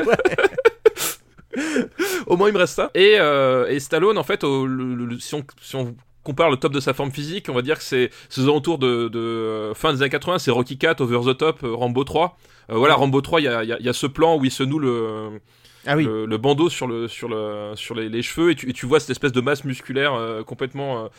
Ouais. 1.57 1.87
au 2.27 2.37
moins 2.37 2.49
il 2.49 2.53
me 2.53 2.59
reste 2.59 2.75
ça. 2.75 2.91
Et, 2.95 3.15
euh, 3.19 3.69
et 3.69 3.79
Stallone, 3.79 4.19
en 4.19 4.25
fait, 4.25 4.43
au, 4.43 4.67
le, 4.67 4.95
le, 4.95 5.19
si, 5.21 5.35
on, 5.35 5.45
si 5.63 5.77
on 5.77 5.95
compare 6.25 6.51
le 6.51 6.57
top 6.57 6.73
de 6.73 6.81
sa 6.81 6.95
forme 6.95 7.13
physique, 7.13 7.49
on 7.49 7.55
va 7.55 7.63
dire 7.63 7.79
que 7.79 7.85
c'est 7.85 8.11
aux 8.39 8.43
alentours 8.43 8.79
de, 8.79 9.09
de 9.09 9.19
euh, 9.19 9.75
fin 9.75 9.93
des 9.93 10.03
années 10.03 10.11
80, 10.11 10.39
c'est 10.41 10.51
Rocky 10.51 10.79
4, 10.79 11.03
Over 11.03 11.33
the 11.33 11.37
Top, 11.37 11.63
euh, 11.63 11.75
Rambo 11.75 12.03
3. 12.03 12.37
Euh, 12.71 12.77
voilà, 12.77 12.95
Rambo 12.95 13.21
3, 13.21 13.41
il 13.41 13.45
y 13.45 13.49
a, 13.49 13.63
y, 13.63 13.73
a, 13.73 13.81
y 13.81 13.89
a, 13.89 13.93
ce 13.93 14.07
plan 14.07 14.37
où 14.37 14.45
il 14.45 14.51
se 14.51 14.63
noue 14.63 14.79
le, 14.79 15.41
ah 15.87 15.97
oui. 15.97 16.05
le, 16.05 16.27
le, 16.27 16.39
bandeau 16.39 16.69
sur, 16.71 16.87
le, 16.87 17.07
sur, 17.07 17.29
le, 17.29 17.73
sur 17.77 17.95
les, 17.95 18.09
les 18.09 18.23
cheveux 18.23 18.51
et 18.51 18.55
tu, 18.55 18.69
et 18.69 18.73
tu, 18.73 18.87
vois 18.87 19.01
cette 19.01 19.11
espèce 19.11 19.33
de 19.33 19.41
masse 19.41 19.65
musculaire 19.65 20.15
euh, 20.15 20.43
complètement 20.43 21.11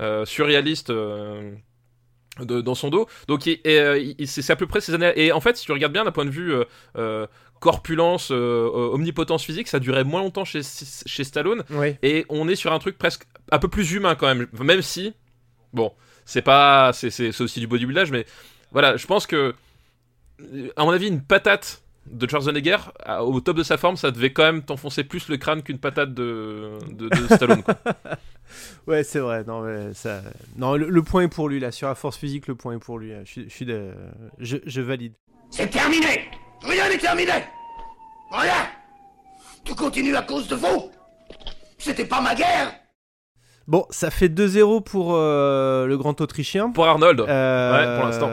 euh, 0.00 0.24
surréaliste 0.24 0.90
de, 0.90 1.54
dans 2.38 2.74
son 2.74 2.90
dos. 2.90 3.06
Donc 3.28 3.42
c'est 3.44 4.50
à 4.50 4.56
peu 4.56 4.66
près 4.66 4.80
ces 4.80 4.94
années. 4.94 5.12
Et 5.16 5.32
en 5.32 5.40
fait, 5.40 5.56
si 5.56 5.64
tu 5.64 5.72
regardes 5.72 5.92
bien 5.92 6.04
d'un 6.04 6.12
point 6.12 6.24
de 6.24 6.30
vue 6.30 6.52
corpulence, 7.60 8.30
euh, 8.30 8.68
omnipotence 8.92 9.44
physique, 9.44 9.68
ça 9.68 9.80
durait 9.80 10.04
moins 10.04 10.20
longtemps 10.20 10.44
chez, 10.44 10.60
chez 10.62 11.24
Stallone. 11.24 11.64
Oui. 11.70 11.96
Et 12.02 12.24
on 12.28 12.48
est 12.48 12.54
sur 12.54 12.72
un 12.72 12.78
truc 12.78 12.98
presque 12.98 13.24
un 13.50 13.58
peu 13.58 13.68
plus 13.68 13.92
humain 13.92 14.14
quand 14.14 14.26
même. 14.26 14.46
Même 14.60 14.82
si, 14.82 15.14
bon, 15.72 15.92
c'est 16.24 16.42
pas, 16.42 16.92
c'est 16.92 17.40
aussi 17.40 17.60
du 17.60 17.66
bodybuildage, 17.66 18.10
mais 18.10 18.26
voilà, 18.72 18.96
je 18.96 19.06
pense 19.06 19.26
que, 19.26 19.54
à 20.76 20.84
mon 20.84 20.90
avis, 20.90 21.08
une 21.08 21.22
patate 21.22 21.82
de 22.06 22.28
Schwarzenegger 22.28 22.78
au 23.20 23.40
top 23.40 23.56
de 23.56 23.62
sa 23.62 23.76
forme, 23.76 23.96
ça 23.96 24.10
devait 24.10 24.32
quand 24.32 24.44
même 24.44 24.62
t'enfoncer 24.62 25.04
plus 25.04 25.28
le 25.28 25.36
crâne 25.36 25.62
qu'une 25.62 25.78
patate 25.78 26.14
de, 26.14 26.78
de, 26.90 27.08
de 27.08 27.34
Stallone. 27.34 27.62
Quoi. 27.62 27.74
ouais, 28.86 29.04
c'est 29.04 29.18
vrai. 29.18 29.44
Non, 29.44 29.60
mais 29.60 29.92
ça... 29.92 30.22
non 30.56 30.74
le, 30.74 30.88
le, 30.88 31.02
point 31.02 31.22
est 31.22 31.28
pour 31.28 31.48
lui 31.48 31.60
là. 31.60 31.70
Sur 31.70 31.88
la 31.88 31.94
force 31.94 32.16
physique, 32.16 32.46
le 32.46 32.54
point 32.54 32.76
est 32.76 32.78
pour 32.78 32.98
lui. 32.98 33.12
Je, 33.24 33.42
je 33.42 33.48
suis 33.48 33.66
de... 33.66 33.92
je, 34.38 34.56
je 34.64 34.80
valide. 34.80 35.12
C'est 35.50 35.68
terminé. 35.68 36.30
Rien 36.62 36.88
n'est 36.88 36.98
terminé 36.98 37.32
Rien 38.30 38.68
Tout 39.64 39.74
continue 39.74 40.16
à 40.16 40.22
cause 40.22 40.48
de 40.48 40.56
vous 40.56 40.90
C'était 41.78 42.04
pas 42.04 42.20
ma 42.20 42.34
guerre 42.34 42.74
Bon, 43.68 43.84
ça 43.90 44.10
fait 44.10 44.28
2-0 44.28 44.82
pour 44.82 45.12
euh, 45.14 45.86
le 45.86 45.96
grand 45.98 46.18
Autrichien. 46.22 46.70
Pour 46.70 46.86
Arnold. 46.86 47.20
Euh, 47.20 47.72
Ouais, 47.72 47.96
pour 47.98 48.06
l'instant. 48.08 48.30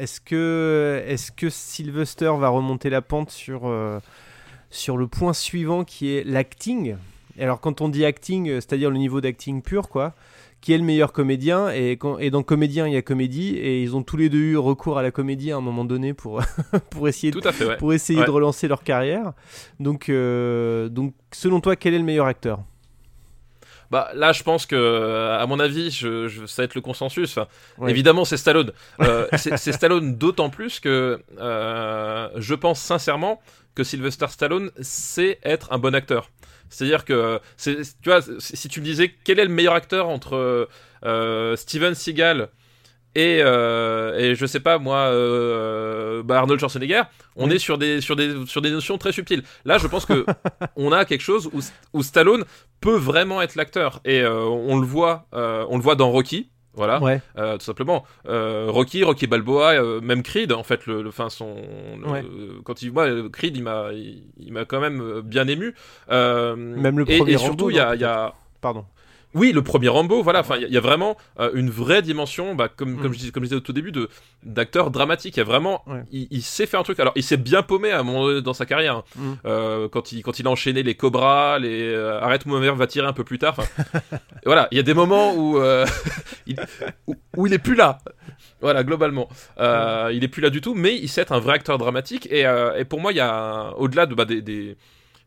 Est-ce 0.00 0.20
que, 0.20 1.02
est 1.08 1.34
que 1.34 1.50
Sylvester 1.50 2.30
va 2.38 2.48
remonter 2.48 2.88
la 2.88 3.02
pente 3.02 3.30
sur, 3.30 3.62
euh, 3.64 3.98
sur 4.70 4.96
le 4.96 5.08
point 5.08 5.32
suivant 5.32 5.82
qui 5.82 6.14
est 6.14 6.22
l'acting? 6.24 6.96
Alors, 7.38 7.60
quand 7.60 7.80
on 7.80 7.88
dit 7.88 8.04
acting, 8.04 8.46
c'est-à-dire 8.60 8.90
le 8.90 8.98
niveau 8.98 9.20
d'acting 9.20 9.60
pur, 9.60 9.88
quoi, 9.88 10.14
qui 10.60 10.72
est 10.72 10.78
le 10.78 10.84
meilleur 10.84 11.12
comédien 11.12 11.68
et, 11.70 11.98
et 12.20 12.30
dans 12.30 12.42
comédien, 12.44 12.86
il 12.86 12.92
y 12.94 12.96
a 12.96 13.02
comédie, 13.02 13.56
et 13.56 13.82
ils 13.82 13.94
ont 13.96 14.02
tous 14.02 14.16
les 14.16 14.28
deux 14.28 14.38
eu 14.38 14.56
recours 14.56 14.98
à 14.98 15.02
la 15.02 15.10
comédie 15.10 15.50
à 15.50 15.56
un 15.56 15.60
moment 15.60 15.84
donné 15.84 16.14
pour, 16.14 16.40
pour 16.90 17.08
essayer, 17.08 17.32
de, 17.32 17.40
fait, 17.40 17.64
ouais. 17.66 17.76
pour 17.76 17.92
essayer 17.92 18.20
Ouais. 18.20 18.24
de 18.26 18.30
relancer 18.30 18.68
leur 18.68 18.84
carrière. 18.84 19.32
Donc, 19.80 20.08
euh, 20.08 20.88
donc, 20.88 21.12
selon 21.32 21.60
toi, 21.60 21.74
quel 21.76 21.92
est 21.92 21.98
le 21.98 22.04
meilleur 22.04 22.26
acteur? 22.26 22.60
Bah 23.90 24.10
là, 24.14 24.32
je 24.32 24.42
pense 24.42 24.66
que, 24.66 25.36
à 25.38 25.46
mon 25.46 25.60
avis, 25.60 25.90
je, 25.90 26.28
je- 26.28 26.46
ça 26.46 26.62
va 26.62 26.64
être 26.64 26.74
le 26.74 26.80
consensus. 26.80 27.38
Évidemment, 27.88 28.24
c'est 28.24 28.36
Stallone. 28.36 28.72
Euh, 29.00 29.26
c'est 29.36 29.72
Stallone 29.72 30.16
d'autant 30.16 30.50
plus 30.50 30.80
que 30.80 31.20
euh, 31.38 32.28
je 32.36 32.54
pense 32.54 32.80
sincèrement 32.80 33.40
que 33.74 33.84
Sylvester 33.84 34.26
Stallone 34.28 34.70
sait 34.80 35.38
être 35.44 35.72
un 35.72 35.78
bon 35.78 35.94
acteur. 35.94 36.30
C'est-à-dire 36.68 37.04
que, 37.04 37.40
tu 37.62 37.76
vois, 38.06 38.20
si 38.38 38.56
si 38.56 38.68
tu 38.68 38.80
me 38.80 38.84
disais 38.84 39.14
quel 39.24 39.38
est 39.38 39.44
le 39.44 39.50
meilleur 39.50 39.74
acteur 39.74 40.08
entre 40.08 40.68
euh, 41.04 41.56
Steven 41.56 41.94
Seagal 41.94 42.48
et, 43.16 43.40
euh, 43.42 44.16
et 44.18 44.34
je 44.34 44.44
sais 44.46 44.60
pas 44.60 44.78
moi, 44.78 44.98
euh, 44.98 46.22
bah, 46.22 46.38
Arnold 46.38 46.60
Schwarzenegger, 46.60 47.02
on 47.34 47.48
Oui. 47.48 47.54
est 47.56 47.58
sur 47.58 47.78
des, 47.78 48.00
sur, 48.00 48.14
des, 48.16 48.44
sur 48.46 48.60
des 48.62 48.70
notions 48.70 48.98
très 48.98 49.12
subtiles. 49.12 49.42
Là, 49.64 49.78
je 49.78 49.86
pense 49.86 50.04
que 50.04 50.24
on 50.76 50.92
a 50.92 51.04
quelque 51.04 51.22
chose 51.22 51.48
où, 51.52 51.60
où 51.94 52.02
Stallone 52.02 52.44
peut 52.80 52.96
vraiment 52.96 53.40
être 53.42 53.54
l'acteur 53.56 54.00
et 54.04 54.20
euh, 54.20 54.40
on 54.44 54.78
le 54.78 54.86
voit, 54.86 55.26
euh, 55.34 55.64
on 55.70 55.76
le 55.76 55.82
voit 55.82 55.94
dans 55.96 56.10
Rocky. 56.10 56.50
Voilà, 56.74 57.00
Ouais. 57.00 57.22
tout 57.34 57.64
simplement. 57.64 58.04
Rocky, 58.26 59.02
Rocky 59.02 59.26
Balboa, 59.26 59.80
même 60.02 60.22
Creed, 60.22 60.52
en 60.52 60.62
fait, 60.62 60.84
le, 60.84 61.00
le- 61.00 61.10
fin, 61.10 61.30
son, 61.30 61.56
le- 61.98 62.06
Ouais. 62.06 62.22
quand 62.64 62.82
il 62.82 62.90
voit 62.90 63.08
Creed, 63.30 63.56
il 63.56 63.62
m'a, 63.62 63.94
il, 63.94 64.24
il 64.38 64.52
m'a 64.52 64.66
quand 64.66 64.80
même 64.80 65.22
bien 65.22 65.48
ému. 65.48 65.74
Même 66.10 66.98
le 66.98 67.10
et- 67.10 67.16
premier 67.16 67.32
et, 67.32 67.38
surtout, 67.38 67.70
il 67.70 67.76
y 67.76 67.80
a, 67.80 67.86
non, 67.88 67.94
il 67.94 68.00
y 68.02 68.04
a- 68.04 68.34
Pardon. 68.60 68.84
Oui, 69.36 69.52
le 69.52 69.62
premier 69.62 69.88
Rambo, 69.88 70.22
voilà. 70.22 70.40
Enfin, 70.40 70.56
il 70.56 70.62
y 70.62 70.64
a- 70.64 70.68
il 70.68 70.74
y, 70.74 70.76
a 70.76 70.80
vraiment 70.80 71.16
euh, 71.38 71.50
une 71.54 71.70
vraie 71.70 72.02
dimension, 72.02 72.54
bah, 72.54 72.68
comme, 72.74 72.94
Mm. 72.94 73.02
comme, 73.02 73.12
je 73.12 73.18
disais, 73.18 73.30
comme 73.30 73.42
je 73.44 73.48
disais 73.48 73.56
au 73.56 73.60
tout 73.60 73.72
début, 73.72 73.92
de 73.92 74.08
d'acteur 74.42 74.90
dramatique. 74.90 75.36
Il 75.36 75.40
y 75.40 75.42
a 75.42 75.44
vraiment, 75.44 75.82
Ouais. 75.86 76.02
il, 76.10 76.26
il 76.30 76.42
sait 76.42 76.66
faire 76.66 76.80
un 76.80 76.82
truc. 76.82 76.98
Alors, 77.00 77.12
il 77.16 77.22
s'est 77.22 77.36
bien 77.36 77.62
paumé 77.62 77.90
à 77.92 78.00
un 78.00 78.02
moment 78.02 78.26
donné 78.26 78.42
dans 78.42 78.54
sa 78.54 78.66
carrière. 78.66 78.96
hein. 78.96 79.04
Mm. 79.16 79.32
Euh, 79.46 79.88
quand 79.88 80.10
il 80.12 80.22
quand 80.22 80.38
il 80.40 80.46
a 80.46 80.50
enchaîné 80.50 80.82
les 80.82 80.94
Cobras, 80.94 81.58
les 81.58 81.82
euh, 81.82 82.20
Arrête 82.20 82.46
moi 82.46 82.58
va 82.72 82.86
tirer 82.86 83.06
un 83.06 83.12
peu 83.12 83.24
plus 83.24 83.38
tard. 83.38 83.56
Voilà, 84.46 84.68
il 84.70 84.76
y 84.76 84.80
a 84.80 84.84
des 84.84 84.94
moments 84.94 85.34
où, 85.34 85.58
euh, 85.58 85.84
il, 86.46 86.56
où 87.06 87.14
où 87.36 87.46
il 87.46 87.52
est 87.52 87.58
plus 87.58 87.74
là. 87.74 87.98
Voilà, 88.60 88.84
globalement, 88.84 89.28
il 89.58 90.22
est 90.24 90.28
plus 90.28 90.40
là 90.42 90.50
du 90.50 90.60
tout, 90.60 90.74
mais 90.74 90.96
il 90.96 91.08
sait 91.08 91.20
être 91.22 91.32
un 91.32 91.40
vrai 91.40 91.54
acteur 91.54 91.78
dramatique. 91.78 92.26
Et, 92.30 92.42
et 92.78 92.84
pour 92.84 93.00
moi, 93.00 93.12
il 93.12 93.16
y 93.16 93.20
a 93.20 93.72
au-delà 93.76 94.06
de 94.06 94.14
bah, 94.14 94.24
des, 94.24 94.40
des 94.42 94.76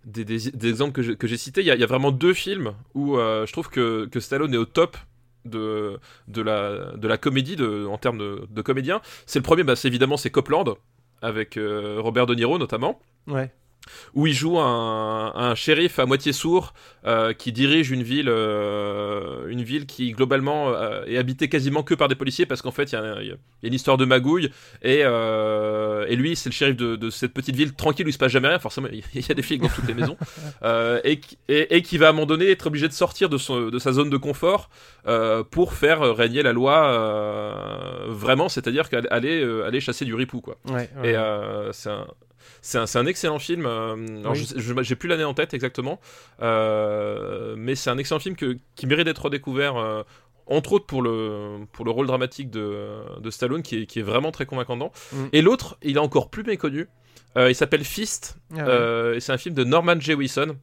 des, 0.06 0.68
exemples 0.68 1.15
que 1.15 1.27
j'ai 1.27 1.38
cités, 1.38 1.62
il 1.62 1.65
y, 1.65 1.77
y 1.77 1.84
a 1.84 1.88
vraiment 1.88 2.12
deux 2.12 2.34
films 2.34 2.74
où 2.94 3.18
euh, 3.18 3.46
je 3.46 3.51
trouve 3.51 3.70
que, 3.70 4.06
que 4.06 4.20
Stallone 4.20 4.53
est 4.53 4.58
au 4.58 4.65
top 4.65 4.98
de, 5.46 6.00
de, 6.27 6.41
la, 6.41 6.91
de 6.96 7.08
la 7.08 7.18
comédie 7.18 7.58
en 7.62 7.98
termes 7.98 8.18
de, 8.18 8.48
de 8.50 8.62
comédien. 8.62 9.01
C'est 9.25 9.39
le 9.39 9.44
premier, 9.44 9.63
bah, 9.63 9.75
c'est 9.75 9.88
évidemment 9.88 10.18
c'est 10.18 10.29
Copland 10.29 10.75
avec 11.22 11.58
euh, 11.58 11.98
Robert 12.00 12.25
De 12.25 12.36
Niro 12.36 12.58
notamment 12.58 13.00
Ouais. 13.27 13.51
Où 14.13 14.27
il 14.27 14.33
joue 14.33 14.59
un, 14.59 15.31
un 15.36 15.55
shérif 15.55 16.00
à 16.00 16.05
moitié 16.05 16.31
sourd 16.33 16.74
euh, 17.05 17.33
qui 17.33 17.51
dirige 17.51 17.89
une 17.91 18.03
ville, 18.03 18.29
euh, 18.29 19.48
une 19.48 19.63
ville 19.63 19.86
qui 19.86 20.12
globalement 20.12 20.69
euh, 20.69 21.03
est 21.05 21.17
habitée 21.17 21.50
quasiment 21.50 21.81
que 21.83 21.93
par 21.95 22.07
des 22.07 22.15
policiers 22.15 22.45
parce 22.45 22.62
qu'en 22.62 22.71
fait 22.71 22.91
il 22.91 22.95
y, 22.95 22.98
a- 22.98 23.21
il 23.21 23.27
y 23.29 23.31
a 23.31 23.36
une 23.63 23.74
histoire 23.74 23.98
de 23.98 24.05
magouille 24.05 24.51
et, 24.83 25.00
et 25.00 26.15
lui 26.15 26.36
c'est 26.36 26.50
le 26.50 26.53
shérif 26.53 26.75
de, 26.75 26.95
de 26.95 27.09
cette 27.09 27.33
petite 27.33 27.55
ville 27.55 27.74
tranquille 27.74 28.05
où 28.05 28.09
il 28.09 28.13
se 28.13 28.17
passe 28.17 28.31
jamais 28.31 28.48
rien. 28.48 28.59
Forcément 28.59 28.88
il 28.91 29.27
y 29.27 29.31
a 29.31 29.33
des 29.33 29.41
flics 29.41 29.62
dans 29.62 29.69
toutes 29.69 29.88
les 29.88 29.93
maisons 29.93 30.17
et, 31.03 31.19
qui- 31.19 31.38
et, 31.48 31.75
et 31.77 31.81
qui 31.81 31.98
va 31.98 32.07
à 32.07 32.09
un 32.09 32.13
moment 32.13 32.25
donné 32.27 32.50
être 32.51 32.67
obligé 32.67 32.88
de 32.88 32.93
sortir 32.93 33.29
de, 33.29 33.38
son, 33.38 33.69
de 33.69 33.79
sa 33.79 33.91
zone 33.91 34.09
de 34.09 34.17
confort 34.17 34.69
pour 35.51 35.74
faire 35.74 36.15
régner 36.15 36.43
la 36.43 36.53
loi 36.53 38.05
vraiment, 38.07 38.50
c'est-à-dire 38.50 38.89
qu'aller 38.89 39.43
aller 39.65 39.79
chasser 39.79 40.05
du 40.05 40.13
ripou 40.15 40.41
quoi. 40.41 40.57
Ouais, 40.69 40.89
ouais. 41.01 41.12
Et 41.13 41.15
c'est 41.74 41.89
un, 41.89 42.05
c'est 42.62 42.77
un, 42.98 43.06
excellent 43.06 43.39
film. 43.39 43.65
euh, 43.65 43.96
Oui. 44.29 44.48
j'ai 44.82 44.96
plus 44.96 45.08
l'année 45.10 45.24
en 45.24 45.34
tête 45.34 45.53
exactement, 45.53 46.00
euh, 46.41 47.56
mais 47.58 47.75
c'est 47.75 47.89
un 47.89 47.98
excellent 47.98 48.20
film 48.20 48.36
que, 48.36 48.58
qui 48.75 48.88
mérite 48.88 49.06
d'être 49.06 49.24
redécouvert. 49.25 49.77
euh, 49.77 50.03
entre 50.51 50.74
autres 50.74 50.88
pour 50.88 51.03
le, 51.03 51.60
pour 51.74 51.86
le 51.86 51.91
rôle 51.91 52.08
dramatique 52.08 52.50
de, 52.50 52.96
de 53.22 53.29
Stallone 53.29 53.62
qui 53.62 53.84
est, 53.84 53.86
qui 53.86 54.00
est 54.00 54.03
vraiment 54.03 54.32
très 54.32 54.48
convaincant. 54.48 54.77
Mm. 54.77 55.15
Et 55.32 55.44
l'autre, 55.44 55.77
il 55.84 55.98
est 55.98 56.00
encore 56.00 56.32
plus 56.32 56.41
méconnu. 56.44 56.88
Euh, 57.38 57.51
il 57.51 57.53
s'appelle 57.56 57.84
Fist. 57.84 58.36
Ah 58.53 58.56
ouais. 58.56 58.63
euh, 58.68 59.13
et 59.15 59.20
c'est 59.20 59.32
un 59.32 59.38
film 59.38 59.53
de 59.53 59.63
Norman 59.63 60.00
Jewison. 60.00 60.58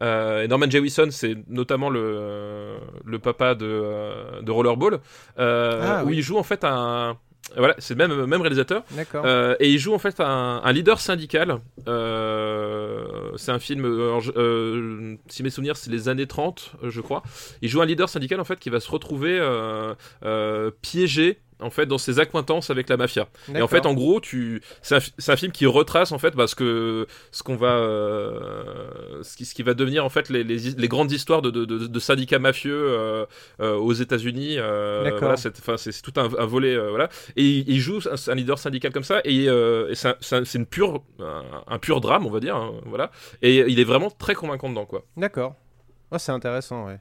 Euh, 0.00 0.44
et 0.44 0.48
Norman 0.48 0.70
Jewison, 0.70 1.08
c'est 1.10 1.36
notamment 1.48 1.90
le, 1.90 2.78
le 3.04 3.18
papa 3.18 3.54
de, 3.54 4.40
de 4.40 4.50
Rollerball, 4.50 5.00
Ah, 5.36 6.02
où 6.04 6.08
oui. 6.08 6.16
il 6.16 6.22
joue 6.22 6.38
en 6.38 6.42
fait 6.42 6.64
un. 6.64 7.18
Voilà, 7.56 7.74
c'est 7.78 7.94
le 7.94 8.06
même, 8.06 8.26
même 8.26 8.40
réalisateur. 8.40 8.84
D'accord. 8.90 9.24
Euh, 9.24 9.56
et 9.60 9.70
il 9.70 9.78
joue 9.78 9.94
en 9.94 9.98
fait 9.98 10.20
un, 10.20 10.60
un 10.62 10.72
leader 10.72 11.00
syndical. 11.00 11.60
Euh, 11.88 13.04
c'est 13.36 13.52
un 13.52 13.58
film, 13.58 13.84
euh, 13.84 14.08
alors, 14.08 14.22
euh, 14.36 15.16
si 15.28 15.42
mes 15.42 15.50
souvenirs, 15.50 15.76
c'est 15.76 15.90
les 15.90 16.08
années 16.08 16.26
30, 16.26 16.72
euh, 16.82 16.90
je 16.90 17.00
crois. 17.00 17.22
Il 17.62 17.68
joue 17.68 17.80
un 17.80 17.86
leader 17.86 18.08
syndical 18.08 18.40
en 18.40 18.44
fait 18.44 18.58
qui 18.58 18.70
va 18.70 18.80
se 18.80 18.90
retrouver 18.90 19.38
euh, 19.40 19.94
euh, 20.24 20.70
piégé 20.82 21.38
en 21.60 21.70
fait 21.70 21.86
dans 21.86 21.98
ses 21.98 22.18
acquaintances 22.20 22.70
avec 22.70 22.88
la 22.88 22.96
mafia. 22.96 23.28
Et 23.54 23.62
en 23.62 23.68
fait, 23.68 23.86
en 23.86 23.94
gros, 23.94 24.20
tu, 24.20 24.62
c'est 24.82 24.96
un, 25.28 25.36
film 25.36 25.52
qui 25.52 25.66
retrace 25.66 26.12
en 26.12 26.18
fait 26.18 26.34
parce 26.34 26.54
que 26.54 27.06
ce 27.32 27.42
qu'on 27.42 27.56
va, 27.56 27.72
euh, 27.72 29.22
ce, 29.22 29.36
qui, 29.36 29.44
ce 29.44 29.54
qui 29.54 29.62
va 29.62 29.74
devenir 29.74 30.04
en 30.04 30.08
fait 30.08 30.28
les, 30.28 30.44
les, 30.44 30.58
les 30.76 30.88
grandes 30.88 31.12
histoires 31.12 31.42
de, 31.42 31.50
de, 31.50 31.64
de, 31.64 31.86
de 31.86 32.00
syndicats 32.00 32.38
mafieux 32.38 32.74
euh, 32.76 33.26
euh, 33.60 33.76
aux 33.76 33.92
États-Unis. 33.92 34.56
D'accord. 34.56 35.18
voilà, 35.20 35.36
c'est, 35.36 36.02
tout 36.02 36.12
un, 36.16 36.24
un 36.38 36.46
volet, 36.46 36.76
voilà. 36.88 37.08
Et 37.36 37.44
il, 37.44 37.68
il 37.68 37.80
joue 37.80 38.00
un, 38.10 38.30
un 38.32 38.34
leader 38.34 38.58
syndical 38.58 38.92
comme 38.92 39.04
ça, 39.04 39.20
et, 39.24 39.44
et 39.44 39.94
c'est, 39.94 40.08
un- 40.08 40.16
c'est 40.20 40.36
un- 40.36 40.44
c'est 40.44 40.58
une 40.58 40.66
pure, 40.66 41.02
un, 41.20 41.42
un 41.66 41.78
pur 41.78 42.00
drame, 42.00 42.26
on 42.26 42.30
va 42.30 42.40
dire, 42.40 42.56
hein, 42.56 42.72
voilà. 42.86 43.10
Et 43.42 43.56
il 43.58 43.80
est 43.80 43.84
vraiment 43.84 44.10
très 44.10 44.34
convaincant 44.34 44.68
dedans, 44.70 44.86
quoi. 44.86 45.04
D'accord. 45.16 45.54
Oh, 46.10 46.18
c'est 46.18 46.32
intéressant, 46.32 46.86
ouais. 46.86 46.98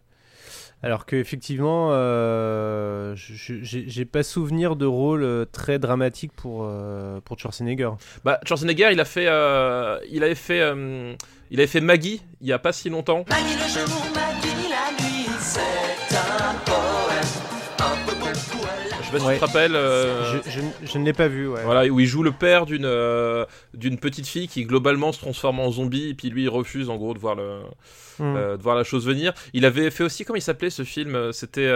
Alors 0.83 1.05
qu'effectivement, 1.07 1.89
euh, 1.91 3.15
j'ai 3.15 4.05
pas 4.05 4.21
souvenir 4.21 4.75
de 4.75 4.85
rôle 4.85 5.23
euh, 5.23 5.45
très 5.45 5.79
dramatique 5.79 6.31
pour, 6.33 6.65
euh, 6.65 7.19
pour 7.21 7.39
Schwarzenegger. 7.39 7.89
Bah, 8.23 8.39
Schwarzenegger, 8.45 8.89
il 8.91 8.99
a 8.99 9.05
fait, 9.05 9.25
euh, 9.27 9.97
il 10.09 10.23
avait 10.23 10.35
fait, 10.35 10.61
euh, 10.61 11.15
il 11.49 11.59
avait 11.59 11.67
fait 11.67 11.81
Maggie 11.81 12.21
il 12.41 12.47
y 12.47 12.53
a 12.53 12.59
pas 12.59 12.73
si 12.73 12.89
longtemps. 12.89 13.25
Maggie 13.27 13.55
le 13.55 13.87
jour, 13.87 14.05
Maggie 14.13 14.69
la 14.69 15.03
nuit, 15.03 15.25
Je 19.11 19.11
sais 19.11 19.17
pas 19.17 19.19
si 19.19 19.25
Ouais. 19.25 19.33
tu 19.35 19.39
te 19.39 19.45
rappelles. 19.45 19.75
euh, 19.75 20.41
Je, 20.43 20.49
je- 20.51 20.87
je 20.91 20.97
ne 20.97 21.05
l'ai 21.05 21.13
pas 21.13 21.27
vu, 21.27 21.47
ouais. 21.47 21.61
Voilà, 21.63 21.85
où 21.87 21.99
il 21.99 22.05
joue 22.05 22.23
le 22.23 22.31
père 22.33 22.65
d'une 22.65 22.85
euh, 22.85 23.45
d'une 23.73 23.97
petite 23.97 24.27
fille 24.27 24.47
qui 24.47 24.65
globalement 24.65 25.11
se 25.13 25.19
transforme 25.19 25.59
en 25.59 25.71
zombie 25.71 26.09
et 26.09 26.13
puis 26.13 26.29
lui 26.29 26.43
il 26.43 26.49
refuse 26.49 26.89
en 26.89 26.97
gros 26.97 27.13
de 27.13 27.19
voir 27.19 27.35
le 27.35 27.61
Hmm. 28.19 28.35
euh, 28.35 28.57
de 28.57 28.63
voir 28.63 28.75
la 28.75 28.83
chose 28.83 29.05
venir. 29.05 29.31
Il 29.53 29.63
avait 29.63 29.91
fait 29.91 30.03
aussi 30.03 30.25
comment 30.25 30.37
il 30.37 30.41
s'appelait 30.41 30.71
ce 30.71 30.83
film 30.83 31.31
C'était 31.33 31.71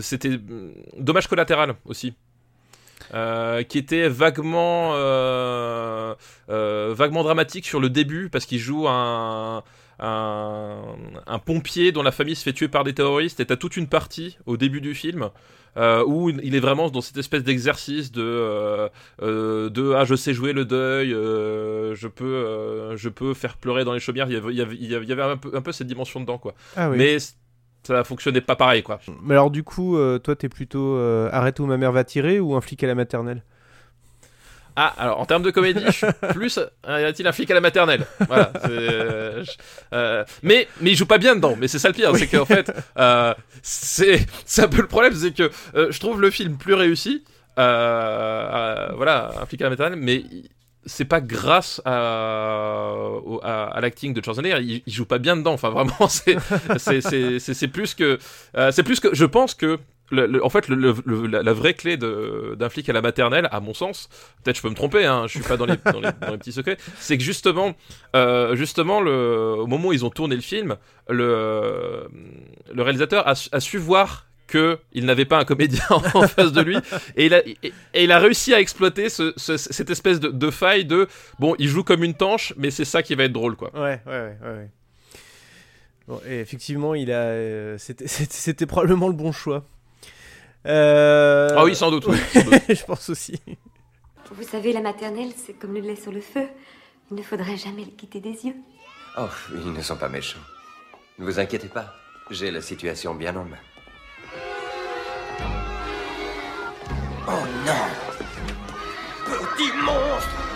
c'était 0.00 0.28
euh, 0.50 0.70
Dommage 0.98 1.26
collatéral 1.28 1.74
aussi. 1.86 2.14
Euh, 3.14 3.62
qui 3.62 3.78
était 3.78 4.06
vaguement 4.08 4.90
euh, 4.94 6.14
euh, 6.50 6.92
vaguement 6.94 7.22
dramatique 7.22 7.64
sur 7.64 7.80
le 7.80 7.88
début 7.88 8.28
parce 8.28 8.44
qu'il 8.44 8.58
joue 8.58 8.86
un 8.86 9.62
un, 9.98 10.82
un 11.26 11.38
pompier 11.38 11.92
dont 11.92 12.02
la 12.02 12.12
famille 12.12 12.36
se 12.36 12.42
fait 12.42 12.52
tuer 12.52 12.68
par 12.68 12.84
des 12.84 12.94
terroristes 12.94 13.40
et 13.40 13.46
t'as 13.46 13.56
toute 13.56 13.76
une 13.76 13.88
partie 13.88 14.38
au 14.46 14.56
début 14.56 14.80
du 14.80 14.94
film 14.94 15.30
euh, 15.76 16.02
où 16.06 16.30
il 16.30 16.54
est 16.54 16.60
vraiment 16.60 16.88
dans 16.90 17.00
cette 17.00 17.18
espèce 17.18 17.44
d'exercice 17.44 18.10
de 18.10 18.22
euh, 18.22 18.88
euh, 19.22 19.68
de 19.70 19.92
ah 19.92 20.04
je 20.04 20.14
sais 20.14 20.34
jouer 20.34 20.52
le 20.52 20.64
deuil 20.64 21.10
je 21.10 22.06
peux 22.08 22.96
je 22.96 23.08
peux 23.08 23.34
faire 23.34 23.56
pleurer 23.56 23.84
dans 23.84 23.92
les 23.92 24.00
chaumières. 24.00 24.28
Il 24.28 24.34
y 24.34 24.36
avait, 24.36 24.52
il 24.52 24.56
y 24.56 24.62
avait, 24.62 24.74
il 24.76 24.90
y 24.90 24.94
avait- 24.94 25.04
il 25.04 25.08
y 25.08 25.12
avait 25.12 25.22
un, 25.22 25.36
peu, 25.36 25.50
un 25.54 25.62
peu 25.62 25.72
cette 25.72 25.86
dimension 25.86 26.20
dedans 26.20 26.38
quoi. 26.38 26.54
Ah 26.76 26.90
oui. 26.90 26.96
mais 26.98 27.18
ça 27.82 28.02
fonctionnait 28.04 28.40
pas 28.40 28.56
pareil 28.56 28.82
quoi. 28.82 28.98
Mais 29.22 29.34
alors 29.34 29.50
du 29.50 29.62
coup, 29.62 29.96
toi, 30.22 30.36
t'es 30.36 30.48
plutôt 30.48 30.96
Arrête 31.32 31.60
où 31.60 31.66
ma 31.66 31.76
mère 31.76 31.92
va 31.92 32.04
tirer 32.04 32.40
ou 32.40 32.54
un 32.54 32.60
flic 32.60 32.82
à 32.82 32.86
la 32.86 32.94
maternelle? 32.94 33.42
Ah, 34.80 34.94
alors 34.96 35.18
en 35.20 35.26
termes 35.26 35.42
de 35.42 35.50
comédie, 35.50 35.82
je 35.86 35.90
suis 35.90 36.06
plus. 36.34 36.58
euh, 36.58 37.00
Y 37.00 37.04
a-t-il 37.04 37.26
un 37.26 37.32
flic 37.32 37.50
à 37.50 37.54
la 37.54 37.60
maternelle? 37.60 38.06
Voilà. 38.28 38.52
euh, 38.68 39.42
je- 39.44 39.50
euh, 39.92 40.24
mais, 40.44 40.68
mais 40.80 40.92
il 40.92 40.96
joue 40.96 41.04
pas 41.06 41.18
bien 41.18 41.34
dedans. 41.34 41.56
Mais 41.58 41.66
c'est 41.66 41.80
ça 41.80 41.88
le 41.88 41.94
pire, 41.94 42.14
c'est 42.16 42.28
qu'en 42.28 42.44
fait, 42.44 42.70
euh, 42.98 43.34
c'est 43.60 44.24
c'est 44.44 44.62
un 44.62 44.68
peu 44.68 44.80
le 44.82 44.86
problème, 44.86 45.14
c'est 45.14 45.32
que 45.34 45.50
je 45.74 45.98
trouve 45.98 46.20
le 46.20 46.30
film 46.30 46.56
plus 46.58 46.74
réussi. 46.74 47.24
Voilà, 47.56 49.30
un 49.42 49.46
flic 49.46 49.60
à 49.62 49.64
la 49.64 49.70
maternelle, 49.70 49.98
mais 50.00 50.22
c'est 50.86 51.04
pas 51.04 51.20
grâce 51.20 51.82
à, 51.84 52.92
au- 53.24 53.40
à, 53.42 53.64
à 53.76 53.80
l'acting 53.80 54.14
de 54.14 54.22
Schwarzenegger, 54.24 54.60
il, 54.62 54.82
il 54.86 54.92
joue 54.92 55.04
pas 55.04 55.18
bien 55.18 55.36
dedans. 55.36 55.52
Enfin, 55.54 55.70
vraiment, 55.70 56.08
c'est 56.08 56.36
plus 57.68 57.94
que 57.94 58.18
c'est 58.70 58.82
plus 58.82 59.00
que 59.00 59.14
je 59.14 59.24
pense 59.24 59.54
que 59.54 59.78
en 60.12 60.48
fait, 60.50 60.68
la, 60.68 61.52
vraie 61.52 61.74
clé 61.74 61.96
d'un 61.96 62.68
flic 62.68 62.88
à 62.88 62.92
la 62.92 63.02
maternelle, 63.02 63.48
à 63.50 63.60
mon 63.60 63.74
sens, 63.74 64.08
peut-être 64.42 64.56
je 64.56 64.62
peux 64.62 64.70
me 64.70 64.74
tromper, 64.74 65.04
hein, 65.04 65.24
je 65.26 65.32
suis 65.32 65.40
pas 65.40 65.56
dans 65.56 65.66
les, 65.66 65.76
petits 65.76 66.52
secrets, 66.52 66.78
c'est 66.98 67.18
que 67.18 67.24
justement, 67.24 67.74
euh, 68.16 68.56
justement, 68.56 68.98
au 68.98 69.66
moment 69.66 69.88
où 69.88 69.92
ils 69.92 70.04
ont 70.04 70.10
tourné 70.10 70.34
le 70.34 70.42
film, 70.42 70.76
le, 71.08 72.08
réalisateur 72.76 73.26
a, 73.26 73.34
su- 73.34 73.78
voir 73.78 74.26
que 74.46 74.78
il 74.92 75.04
n'avait 75.04 75.26
pas 75.26 75.38
un 75.38 75.44
comédien 75.44 75.84
en 75.90 76.26
face 76.26 76.52
de 76.52 76.62
lui 76.62 76.78
et 77.16 77.26
il 77.94 78.12
a, 78.12 78.18
réussi 78.18 78.54
à 78.54 78.60
exploiter 78.60 79.10
ce- 79.10 79.34
ce- 79.36 79.58
cette 79.58 79.90
espèce 79.90 80.20
de, 80.20 80.50
faille 80.50 80.86
de 80.86 81.06
bon 81.38 81.54
il 81.58 81.68
joue 81.68 81.84
comme 81.84 82.02
une 82.02 82.14
tanche 82.14 82.54
mais 82.56 82.70
c'est 82.70 82.86
ça 82.86 83.02
qui 83.02 83.14
va 83.14 83.24
être 83.24 83.32
drôle 83.32 83.56
quoi 83.56 83.70
Ouais, 83.74 84.00
ouais, 84.06 84.36
ouais. 84.42 84.70
Bon, 86.08 86.18
et 86.26 86.40
effectivement, 86.40 86.94
il 86.94 87.12
a, 87.12 87.20
euh, 87.20 87.76
c'était 87.78 88.66
probablement 88.66 89.08
le 89.08 89.12
bon 89.14 89.30
choix. 89.30 89.66
Euh, 90.66 91.48
Ah 91.56 91.64
oui, 91.64 91.74
sans 91.74 91.90
doute, 91.90 92.06
oui, 92.06 92.18
sans 92.32 92.42
doute. 92.42 92.62
je 92.68 92.84
pense 92.84 93.08
aussi. 93.10 93.40
Vous 94.30 94.42
savez, 94.42 94.72
la 94.72 94.80
maternelle, 94.80 95.30
c'est 95.36 95.54
comme 95.54 95.74
le 95.74 95.80
lait 95.80 95.96
sur 95.96 96.12
le 96.12 96.20
feu. 96.20 96.46
Il 97.10 97.16
ne 97.16 97.22
faudrait 97.22 97.56
jamais 97.56 97.84
le 97.84 97.92
quitter 97.92 98.20
des 98.20 98.44
yeux. 98.46 98.56
Oh, 99.16 99.26
ils 99.54 99.72
ne 99.72 99.80
sont 99.82 99.96
pas 99.96 100.08
méchants. 100.08 100.38
Ne 101.18 101.24
vous 101.24 101.40
inquiétez 101.40 101.68
pas, 101.68 101.94
j'ai 102.30 102.50
la 102.50 102.60
situation 102.60 103.14
bien 103.14 103.34
en 103.36 103.44
main. 103.44 103.56
Oh 107.26 107.44
non 107.66 107.84
Petit 109.24 109.72
monstre 109.84 110.47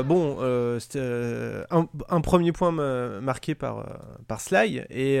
Euh, 0.00 0.02
bon, 0.02 0.36
euh, 0.40 0.78
euh, 0.96 1.64
un, 1.70 2.20
premier 2.20 2.52
point 2.52 2.72
marqué 3.20 3.54
par, 3.54 3.86
par 4.26 4.40
Sly. 4.40 4.82
Et 4.90 5.20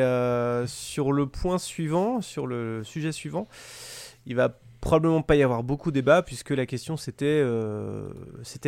sur 0.66 1.12
le 1.12 1.26
point 1.26 1.58
suivant, 1.58 2.20
sur 2.20 2.46
le 2.46 2.82
sujet 2.84 3.12
suivant, 3.12 3.46
il 4.26 4.36
va 4.36 4.58
probablement 4.80 5.22
pas 5.22 5.36
y 5.36 5.42
avoir 5.42 5.62
beaucoup 5.62 5.90
de 5.90 5.96
débat 5.96 6.22
puisque 6.22 6.50
la 6.50 6.64
question 6.64 6.96
c'était 6.96 7.42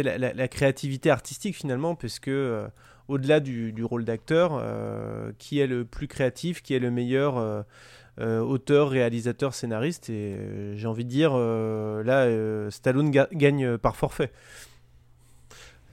la, 0.03 0.49
créativité 0.49 1.11
artistique 1.11 1.57
finalement 1.57 1.95
puisque 1.95 2.31
au-delà 3.09 3.41
du, 3.41 3.83
rôle 3.83 4.05
d'acteur 4.05 4.63
qui 5.39 5.59
est 5.59 5.67
le 5.67 5.87
plus 5.87 6.09
créatif 6.09 6.63
qui 6.63 6.75
est 6.75 6.79
le 6.79 6.91
meilleur 6.91 7.65
auteur 8.21 8.91
réalisateur 8.91 9.55
scénariste 9.55 10.11
et 10.11 10.37
j'ai 10.75 10.87
envie 10.87 11.07
de 11.07 11.11
dire 11.11 11.35
là 11.35 12.29
Stallone 12.71 13.11
ga- 13.11 13.29
gagne 13.33 13.79
par 13.79 13.97
forfait 13.97 14.33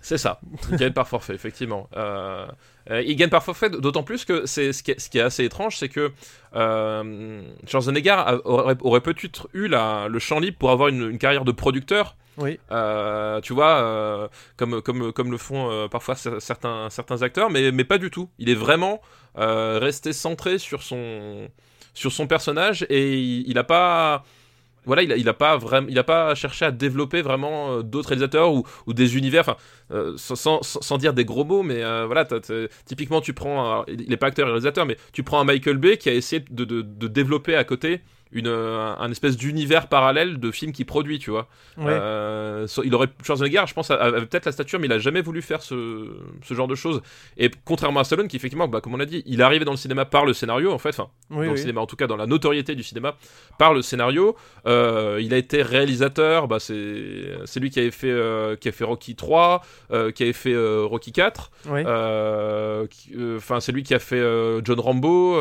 C'est 0.10 0.18
ça, 0.18 0.42
il 0.72 0.78
gagne 0.78 0.92
par 0.92 1.08
forfait, 1.08 1.36
effectivement. 1.36 1.88
Euh, 1.96 2.48
euh, 2.90 3.04
il 3.04 3.16
gagne 3.16 3.30
par 3.30 3.44
forfait, 3.44 3.70
d'autant 3.70 4.02
plus 4.02 4.26
que 4.26 4.48
c'est 4.48 4.74
ce 4.74 4.82
qui 4.82 4.90
est, 4.90 5.00
ce 5.00 5.08
qui 5.08 5.20
est 5.20 5.22
assez 5.22 5.44
étrange, 5.44 5.78
c'est 5.78 5.88
que 5.88 6.12
euh, 6.56 7.44
Schwarzenegger 7.68 8.18
aurait, 8.44 8.76
aurait 8.82 9.02
peut-être 9.02 9.48
eu 9.54 9.68
la, 9.68 10.08
le 10.08 10.18
champ 10.18 10.40
libre 10.40 10.58
pour 10.58 10.72
avoir 10.72 10.88
une, 10.90 11.12
une 11.12 11.20
carrière 11.20 11.46
de 11.46 11.52
producteur. 11.52 12.16
Oui. 12.38 12.60
Euh, 12.72 13.40
tu 13.42 13.54
vois, 13.54 13.84
euh, 13.84 14.28
comme, 14.58 14.82
comme, 14.82 15.14
comme 15.14 15.30
le 15.30 15.38
font 15.38 15.70
euh, 15.70 15.88
parfois 15.88 16.16
cer- 16.16 16.40
certains, 16.40 16.90
certains 16.90 17.22
acteurs, 17.22 17.52
mais, 17.52 17.72
mais 17.72 17.84
pas 17.84 18.00
du 18.00 18.10
tout. 18.10 18.32
Il 18.40 18.50
est 18.50 18.56
vraiment 18.56 19.02
resté 19.36 20.12
centré 20.12 20.58
sur 20.58 20.82
son, 20.82 21.50
sur 21.94 22.12
son 22.12 22.26
personnage 22.26 22.84
et 22.90 23.14
il 23.16 23.54
n'a 23.54 23.64
pas 23.64 24.24
voilà, 24.86 25.04
il 25.04 25.12
a, 25.12 25.18
il 25.18 25.28
a 25.30 25.34
pas 25.34 25.58
vraiment, 25.58 25.88
il 25.90 25.98
a 26.00 26.04
pas 26.04 26.36
cherché 26.36 26.66
à 26.66 26.72
développer 26.72 27.22
vraiment 27.22 27.72
euh, 27.72 27.82
d'autres 27.84 28.10
réalisateurs 28.10 28.54
ou, 28.54 28.64
des 28.88 29.18
univers, 29.18 29.56
euh, 29.92 30.14
sans, 30.18 30.98
dire 30.98 31.14
des 31.14 31.26
gros 31.26 31.44
mots, 31.44 31.64
mais 31.64 31.84
euh, 31.84 32.06
voilà, 32.06 32.28
typiquement 32.86 33.22
tu 33.22 33.34
prends, 33.34 33.86
il 33.88 34.12
est 34.12 34.18
pas 34.18 34.28
acteur 34.28 34.48
et 34.48 34.52
réalisateur, 34.52 34.86
mais 34.86 34.98
tu 35.14 35.24
prends 35.24 35.40
un 35.40 35.44
Michael 35.44 35.78
Bay 35.78 35.98
qui 35.98 36.10
a 36.10 36.14
essayé 36.14 36.44
de 36.50 37.08
développer 37.08 37.56
à 37.56 37.64
côté 37.64 38.02
une, 38.32 38.48
euh, 38.48 38.94
un, 38.98 39.10
espèce 39.12 39.38
d'univers 39.38 39.88
parallèle 39.88 40.40
de 40.40 40.52
films 40.52 40.72
qu'il 40.72 40.86
produit, 40.86 41.18
tu 41.20 41.32
vois. 41.32 41.48
Ouais. 41.78 41.86
Euh, 41.88 42.68
il 42.84 42.94
aurait, 42.94 43.08
Schwarzenegger, 43.24 43.64
je 43.68 43.74
pense, 43.74 43.90
avait 43.92 44.26
peut-être 44.26 44.46
la 44.46 44.52
stature, 44.52 44.80
mais 44.80 44.86
il 44.88 44.94
a 44.94 45.00
jamais 45.00 45.22
voulu 45.22 45.42
faire 45.42 45.62
ce, 45.62 46.08
ce 46.44 46.54
genre 46.54 46.68
de 46.68 46.76
choses. 46.76 47.02
Et 47.38 47.50
contrairement 47.66 48.02
à 48.02 48.04
Stallone, 48.04 48.28
qui 48.28 48.36
effectivement, 48.36 48.68
bah, 48.68 48.82
comme 48.82 48.94
on 48.94 48.98
l'a 48.98 49.06
dit, 49.06 49.24
il 49.26 49.40
est 49.40 49.44
arrivé 49.44 49.66
dans 49.66 49.72
le 49.72 49.78
cinéma 49.78 50.06
par 50.06 50.26
le 50.26 50.34
scénario, 50.34 50.72
en 50.72 50.78
fait, 50.78 50.90
enfin, 50.90 51.10
Oui, 51.32 51.46
dans 51.46 51.52
le 51.52 51.58
cinéma, 51.58 51.82
en 51.82 51.86
tout 51.88 51.96
cas 51.96 52.08
dans 52.08 52.18
la 52.18 52.28
notoriété 52.28 52.76
du 52.76 52.84
cinéma, 52.84 53.16
par 53.58 53.74
le 53.74 53.82
scénario. 53.82 54.36
Euh, 54.68 55.20
il 55.22 55.34
a 55.34 55.38
été 55.38 55.62
réalisateur, 55.64 56.48
bah, 56.48 56.60
c'est 56.60 57.30
c'est 57.46 57.60
lui 57.60 57.70
qui 57.72 57.80
avait 57.80 57.92
fait, 57.92 58.12
euh, 58.12 58.56
qui 58.56 58.70
a 58.70 58.72
fait 58.72 58.84
Rocky 58.84 59.16
3, 59.16 59.62
euh, 59.92 60.12
qui 60.12 60.24
avait 60.24 60.34
fait 60.34 60.56
Rocky 60.56 61.12
4. 61.12 61.52
Oui. 61.70 61.82
Euh, 61.86 62.86
qui- 62.88 63.12
euh, 63.18 63.38
Enfin, 63.38 63.60
c'est 63.60 63.72
lui 63.72 63.84
qui 63.84 63.94
a 63.96 64.00
fait 64.00 64.22
John 64.64 64.80
Rambo. 64.80 65.38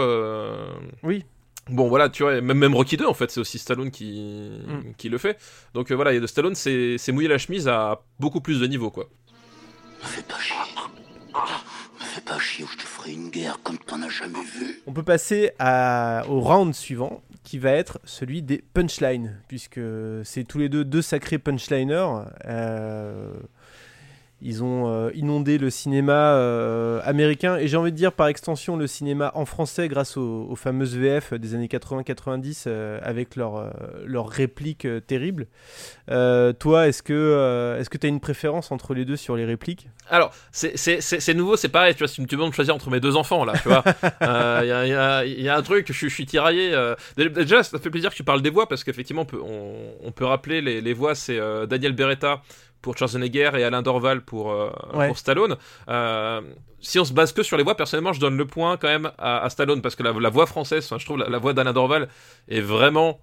Oui. 1.02 1.24
Bon 1.68 1.88
voilà, 1.88 2.08
tu 2.08 2.22
vois, 2.22 2.40
même, 2.40 2.58
même 2.58 2.74
Rocky 2.74 2.96
2 2.96 3.06
en 3.06 3.14
fait, 3.14 3.30
c'est 3.30 3.40
aussi 3.40 3.58
Stallone 3.58 3.90
qui, 3.90 4.60
Mm. 4.66 4.94
qui 4.96 5.08
le 5.08 5.18
fait. 5.18 5.38
Donc 5.74 5.90
euh, 5.90 5.94
voilà, 5.94 6.12
et 6.12 6.20
de 6.20 6.26
Stallone, 6.26 6.54
c'est 6.54 6.96
c'est 6.98 7.12
mouillé 7.12 7.28
la 7.28 7.38
chemise 7.38 7.68
à 7.68 8.00
beaucoup 8.18 8.40
plus 8.40 8.60
de 8.60 8.66
niveau 8.66 8.90
quoi. 8.90 9.08
Fais 10.00 10.22
pas 10.22 10.38
chier. 10.38 10.56
Me 12.00 12.04
fais 12.04 12.20
pas 12.20 12.38
chier 12.38 12.64
ou 12.64 12.68
je 12.68 12.76
te 12.76 12.82
ferai 12.82 13.12
une 13.12 13.30
guerre 13.30 13.58
comme 13.62 13.78
t'en 13.78 14.00
as 14.02 14.08
jamais 14.08 14.42
vu. 14.42 14.80
On 14.86 14.92
peut 14.92 15.02
passer 15.02 15.50
à- 15.58 16.24
au 16.28 16.40
round 16.40 16.74
suivant, 16.74 17.22
qui 17.44 17.58
va 17.58 17.70
être 17.72 17.98
celui 18.04 18.42
des 18.42 18.62
punchlines, 18.74 19.40
puisque 19.48 19.80
c'est 20.24 20.44
tous 20.44 20.58
les 20.58 20.68
deux 20.68 20.84
deux 20.84 21.02
sacrés 21.02 21.38
punchliners. 21.38 22.24
Euh, 22.46 23.32
ils 24.40 24.62
ont 24.62 24.88
euh, 24.88 25.10
inondé 25.14 25.58
le 25.58 25.68
cinéma 25.70 26.34
euh, 26.34 27.00
américain, 27.04 27.56
et 27.56 27.66
j'ai 27.68 27.76
envie 27.76 27.90
de 27.92 27.96
dire 27.96 28.12
par 28.12 28.28
extension 28.28 28.76
le 28.76 28.86
cinéma 28.86 29.32
en 29.34 29.44
français 29.44 29.88
grâce 29.88 30.16
aux, 30.16 30.46
aux 30.48 30.56
fameuses 30.56 30.96
VF 30.96 31.34
des 31.34 31.54
années 31.54 31.66
80-90 31.66 32.64
euh, 32.66 32.98
avec 33.02 33.36
leurs 33.36 33.72
leurs 34.04 34.28
répliques 34.28 34.86
terribles. 35.06 35.46
Toi, 36.06 36.88
est-ce 36.88 37.02
que 37.02 37.76
est-ce 37.80 37.90
que 37.90 37.98
tu 37.98 38.06
as 38.06 38.08
une 38.08 38.20
préférence 38.20 38.72
entre 38.72 38.94
les 38.94 39.04
deux 39.04 39.16
sur 39.16 39.36
les 39.36 39.44
répliques? 39.44 39.88
Alors, 40.10 40.32
c'est- 40.52 41.34
nouveau, 41.34 41.56
c'est 41.56 41.68
pareil, 41.68 41.94
tu 41.94 41.98
vois, 41.98 42.08
si 42.08 42.14
tu 42.16 42.22
me 42.22 42.26
demandes 42.26 42.50
de 42.50 42.54
choisir 42.54 42.74
entre 42.74 42.90
mes 42.90 43.00
deux 43.00 43.16
enfants, 43.16 43.44
là, 43.44 43.52
tu 43.62 43.68
vois, 43.68 43.84
il 44.62 44.66
y, 44.68 44.72
a, 44.72 44.86
y 44.86 44.92
a- 44.94 45.24
y 45.24 45.48
a 45.48 45.56
un 45.56 45.62
truc, 45.62 45.86
je, 45.88 45.92
suis- 45.92 46.08
je 46.08 46.14
suis 46.14 46.26
tiraillé. 46.26 46.74
Déjà, 47.16 47.62
ça 47.62 47.78
fait 47.78 47.90
plaisir 47.90 48.10
que 48.10 48.16
tu 48.16 48.24
parles 48.24 48.42
des 48.42 48.50
voix, 48.50 48.68
parce 48.68 48.84
qu'effectivement, 48.84 49.22
on 49.22 49.26
peut, 49.26 49.40
on, 49.42 49.72
on 50.02 50.12
peut 50.12 50.24
rappeler, 50.24 50.60
les, 50.60 50.80
les 50.80 50.92
voix, 50.94 51.14
c'est 51.14 51.38
Daniel 51.68 51.92
Beretta 51.92 52.40
pour 52.82 52.96
Schwarzenegger 52.96 53.50
et 53.56 53.64
Alain 53.64 53.82
Dorval 53.82 54.20
pour, 54.22 54.52
euh, 54.52 54.70
Ouais. 54.94 55.08
pour 55.08 55.18
Stallone. 55.18 55.56
Euh, 55.88 56.40
si 56.80 56.98
on 56.98 57.04
se 57.04 57.12
base 57.12 57.32
que 57.32 57.42
sur 57.42 57.56
les 57.56 57.64
voix, 57.64 57.74
personnellement, 57.76 58.12
je 58.12 58.20
donne 58.20 58.36
le 58.36 58.46
point 58.46 58.76
quand 58.76 58.88
même 58.88 59.10
à, 59.18 59.38
à 59.44 59.50
Stallone, 59.50 59.82
parce 59.82 59.96
que 59.96 60.02
la, 60.02 60.12
la 60.12 60.28
voix 60.30 60.46
française, 60.46 60.84
enfin, 60.86 60.98
je 60.98 61.04
trouve 61.04 61.18
la, 61.18 61.28
la 61.28 61.38
voix 61.38 61.52
d'Alain 61.52 61.72
Dorval 61.72 62.08
est 62.48 62.60
vraiment... 62.60 63.18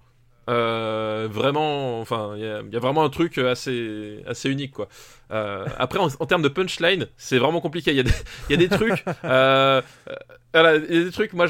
euh, 0.48 1.28
vraiment, 1.30 2.00
enfin, 2.00 2.34
il 2.36 2.42
y, 2.42 2.76
a- 2.76 2.78
vraiment 2.78 3.04
un 3.04 3.10
truc 3.10 3.38
assez, 3.38 4.22
assez 4.26 4.48
unique, 4.48 4.72
quoi. 4.72 4.88
Euh, 5.32 5.64
après, 5.78 5.98
en, 5.98 6.08
termes 6.26 6.42
de 6.42 6.48
punchline, 6.48 7.08
c'est 7.16 7.38
vraiment 7.38 7.60
compliqué. 7.60 7.90
Il 7.90 7.96
y 7.96 8.00
a 8.00 8.04
des, 8.04 8.12
y 8.50 8.54
a 8.54 8.56
des 8.56 8.68
trucs, 8.68 9.04
euh, 9.24 9.82
euh, 10.08 10.14
voilà, 10.54 10.76
il 10.76 10.94
y 10.94 11.00
a 11.00 11.04
des 11.04 11.10
trucs. 11.10 11.32
Moi, 11.32 11.46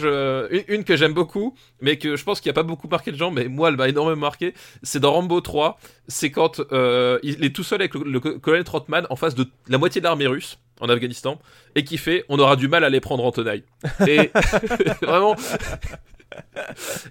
une, 0.68 0.85
que 0.85 0.96
j'aime 0.96 1.12
beaucoup, 1.12 1.54
mais 1.80 1.98
que 1.98 2.16
je 2.16 2.24
pense 2.24 2.40
qu'il 2.40 2.48
n'y 2.48 2.54
a 2.54 2.61
pas 2.61 2.62
beaucoup 2.62 2.88
marqué 2.88 3.12
de 3.12 3.16
gens, 3.16 3.30
mais 3.30 3.48
moi, 3.48 3.68
elle 3.68 3.76
m'a 3.76 3.88
énormément 3.88 4.22
marqué. 4.22 4.54
C'est 4.82 5.00
dans 5.00 5.12
Rambo 5.12 5.40
3. 5.40 5.78
C'est 6.09 6.30
quand 6.30 6.61
il 7.22 7.44
est 7.44 7.54
tout 7.54 7.64
seul 7.64 7.82
avec 7.82 7.94
le, 7.94 8.04
le 8.04 8.20
colonel 8.20 8.64
Trotman 8.64 9.06
en 9.11 9.16
face 9.16 9.35
de 9.35 9.46
la 9.68 9.78
moitié 9.78 10.00
de 10.00 10.06
l'armée 10.06 10.26
russe 10.26 10.59
en 10.80 10.88
Afghanistan 10.88 11.38
et 11.74 11.85
qui 11.85 11.98
fait 11.98 12.24
on 12.28 12.38
aura 12.38 12.56
du 12.56 12.68
mal 12.68 12.85
à 12.85 12.90
les 12.90 13.00
prendre 13.00 13.24
en 13.24 13.32
tenaille. 13.32 13.64
Et 14.06 14.30
vraiment. 15.02 15.37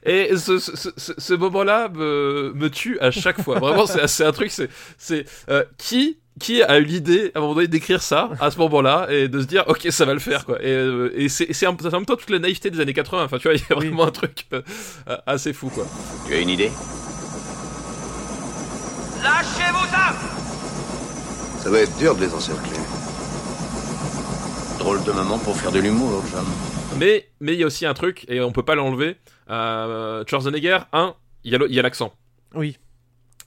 Et 0.06 0.36
ce, 0.38 0.60
ce, 0.60 0.72
ce- 0.98 1.14
ce 1.18 1.34
moment-là 1.34 1.90
me, 1.90 2.52
me 2.56 2.70
tue 2.70 3.00
à 3.00 3.12
chaque 3.12 3.42
fois. 3.42 3.60
Vraiment, 3.60 3.86
c'est 3.88 4.26
un 4.26 4.32
truc, 4.32 4.52
c'est 4.98 5.26
euh, 5.50 5.64
qui 5.78 6.18
qui 6.38 6.62
a 6.62 6.78
eu 6.80 6.84
l'idée 6.84 7.32
à 7.34 7.38
un 7.38 7.42
moment 7.42 7.56
donné 7.56 7.70
d'écrire 7.70 8.02
ça 8.02 8.30
à 8.42 8.52
ce 8.52 8.58
moment-là 8.58 9.08
et 9.10 9.30
de 9.30 9.40
se 9.40 9.46
dire 9.46 9.64
ok 9.68 9.88
ça 9.90 10.04
va 10.04 10.14
le 10.14 10.20
faire 10.20 10.46
quoi. 10.46 10.62
Et, 10.62 10.68
euh, 10.70 11.10
et 11.16 11.30
c'est 11.30 11.66
en 11.66 11.72
même 11.92 12.06
temps 12.06 12.18
toute 12.18 12.30
la 12.30 12.40
naïveté 12.40 12.70
des 12.70 12.82
années 12.82 12.94
80. 12.94 13.24
Enfin 13.24 13.38
tu 13.38 13.48
vois, 13.48 13.56
il 13.56 13.62
y 13.62 13.72
a 13.72 13.76
vraiment 13.76 14.06
un 14.08 14.12
truc 14.12 14.46
euh, 14.52 14.62
assez 15.26 15.54
fou 15.54 15.70
quoi. 15.70 15.86
Tu 16.28 16.34
as 16.34 16.40
une 16.40 16.50
idée? 16.50 16.72
Lâchez 19.24 19.72
vos 19.72 19.96
armes 19.96 20.18
Ça 21.64 21.70
va 21.70 21.80
être 21.80 21.98
dur 21.98 22.16
de 22.16 22.26
les 22.26 22.34
encercler. 22.34 22.78
Drôle 24.80 25.02
de 25.04 25.12
moment 25.14 25.38
pour 25.40 25.56
faire 25.58 25.72
de 25.72 25.80
l'humour, 25.80 26.22
John. 26.32 26.46
Mais 26.98 27.28
mais 27.42 27.54
il 27.54 27.60
y 27.60 27.64
a 27.64 27.66
aussi 27.68 27.86
un 27.86 27.94
truc 27.94 28.26
et 28.30 28.40
on 28.42 28.52
peut 28.52 28.64
pas 28.64 28.76
l'enlever. 28.76 29.18
Euh, 29.50 30.24
Schwarzenegger, 30.28 30.80
un, 30.94 31.16
il 31.44 31.52
y 31.52 31.80
a 31.80 31.82
l'accent. 31.82 32.14
Oui. 32.54 32.78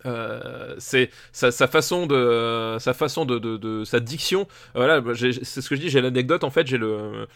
Euh, 0.06 0.76
c'est 0.78 1.10
sa, 1.32 1.50
sa 1.50 1.66
façon 1.66 2.06
de 2.06 2.76
sa 2.78 2.94
façon 2.94 3.24
de, 3.24 3.38
de, 3.38 3.56
de- 3.56 3.84
sa 3.84 3.98
diction. 4.00 4.42
Euh, 4.76 4.86
Voilà, 5.00 5.02
c'est 5.16 5.60
ce 5.60 5.68
que 5.68 5.74
je 5.76 5.80
dis. 5.80 5.88
J'ai 5.90 6.00
l'anecdote 6.00 6.44
en 6.44 6.50
fait. 6.50 6.66
J'ai 6.66 6.78
le 6.78 7.26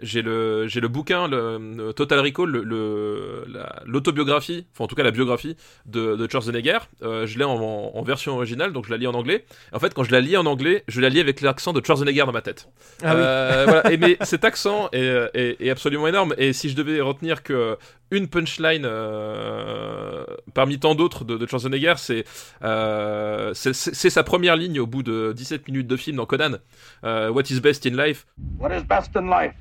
j'ai 0.00 0.22
le 0.22 0.66
j'ai 0.68 0.80
le 0.80 0.88
bouquin 0.88 1.28
le, 1.28 1.58
le 1.76 1.92
Total 1.92 2.18
Recall 2.20 2.48
le- 2.50 2.62
le 2.64 3.44
la- 3.48 3.82
l'autobiographie 3.84 4.66
enfin 4.72 4.84
en 4.84 4.86
tout 4.88 4.94
cas 4.96 5.02
la 5.04 5.10
biographie 5.12 5.56
de, 5.86 6.16
de 6.16 6.28
Schwarzenegger 6.30 6.78
Euh, 7.02 7.26
je 7.26 7.38
l'ai 7.38 7.44
en, 7.44 7.54
en- 7.56 7.92
en 7.94 8.02
version 8.02 8.34
originale 8.34 8.72
donc 8.72 8.86
je 8.86 8.90
la 8.90 8.96
lis 8.96 9.06
en 9.06 9.14
anglais 9.14 9.44
en 9.72 9.78
fait 9.78 9.94
quand 9.94 10.02
je 10.04 10.10
la 10.12 10.20
lis 10.20 10.36
en 10.36 10.46
anglais 10.46 10.82
je 10.88 11.00
la 11.00 11.08
lis 11.08 11.20
avec 11.20 11.40
l'accent 11.40 11.72
de 11.72 11.80
Schwarzenegger 11.84 12.24
dans 12.26 12.32
ma 12.32 12.42
tête 12.42 12.68
Ah 13.04 13.14
oui. 13.14 13.20
Euh, 13.22 13.64
voilà. 13.68 13.92
et 13.92 13.96
mais 14.02 14.16
cet 14.22 14.44
accent 14.44 14.88
est, 14.92 15.30
est- 15.34 15.56
est 15.60 15.70
absolument 15.70 16.08
énorme 16.08 16.34
et 16.38 16.52
si 16.52 16.68
je 16.68 16.74
devais 16.76 17.00
retenir 17.00 17.42
que 17.42 17.76
une 18.10 18.28
punchline 18.28 18.84
euh, 18.84 20.24
parmi 20.54 20.78
tant 20.78 20.94
d'autres 20.94 21.24
de, 21.24 21.36
de 21.36 21.46
Schwarzenegger 21.46 21.94
c'est 21.98 22.24
euh, 22.64 23.52
c'est 23.54 23.72
c'est- 23.74 23.94
c'est 23.94 24.10
sa 24.10 24.22
première 24.22 24.56
ligne 24.56 24.80
au 24.80 24.86
bout 24.86 25.02
de 25.02 25.32
17 25.34 25.68
minutes 25.68 25.86
de 25.86 25.96
film 25.96 26.16
dans 26.16 26.26
Conan 26.26 26.56
Euh, 27.04 27.30
What 27.30 27.44
is 27.50 27.60
best 27.60 27.86
in 27.86 27.96
life? 27.96 28.26
What 28.58 28.70
is 28.76 28.82
best 28.84 29.16
in 29.16 29.28
life? 29.28 29.54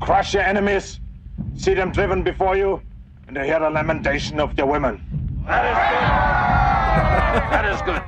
Crush 0.00 0.34
your 0.34 0.42
enemies, 0.42 1.00
see 1.56 1.74
them 1.74 1.92
driven 1.92 2.22
before 2.22 2.56
you, 2.56 2.80
and 3.28 3.34
to 3.34 3.42
hear 3.44 3.58
the 3.60 3.70
lamentation 3.70 4.40
of 4.40 4.50
your 4.56 4.66
women. 4.66 5.00
That 7.50 7.64
is 7.72 7.82
good. 7.84 8.00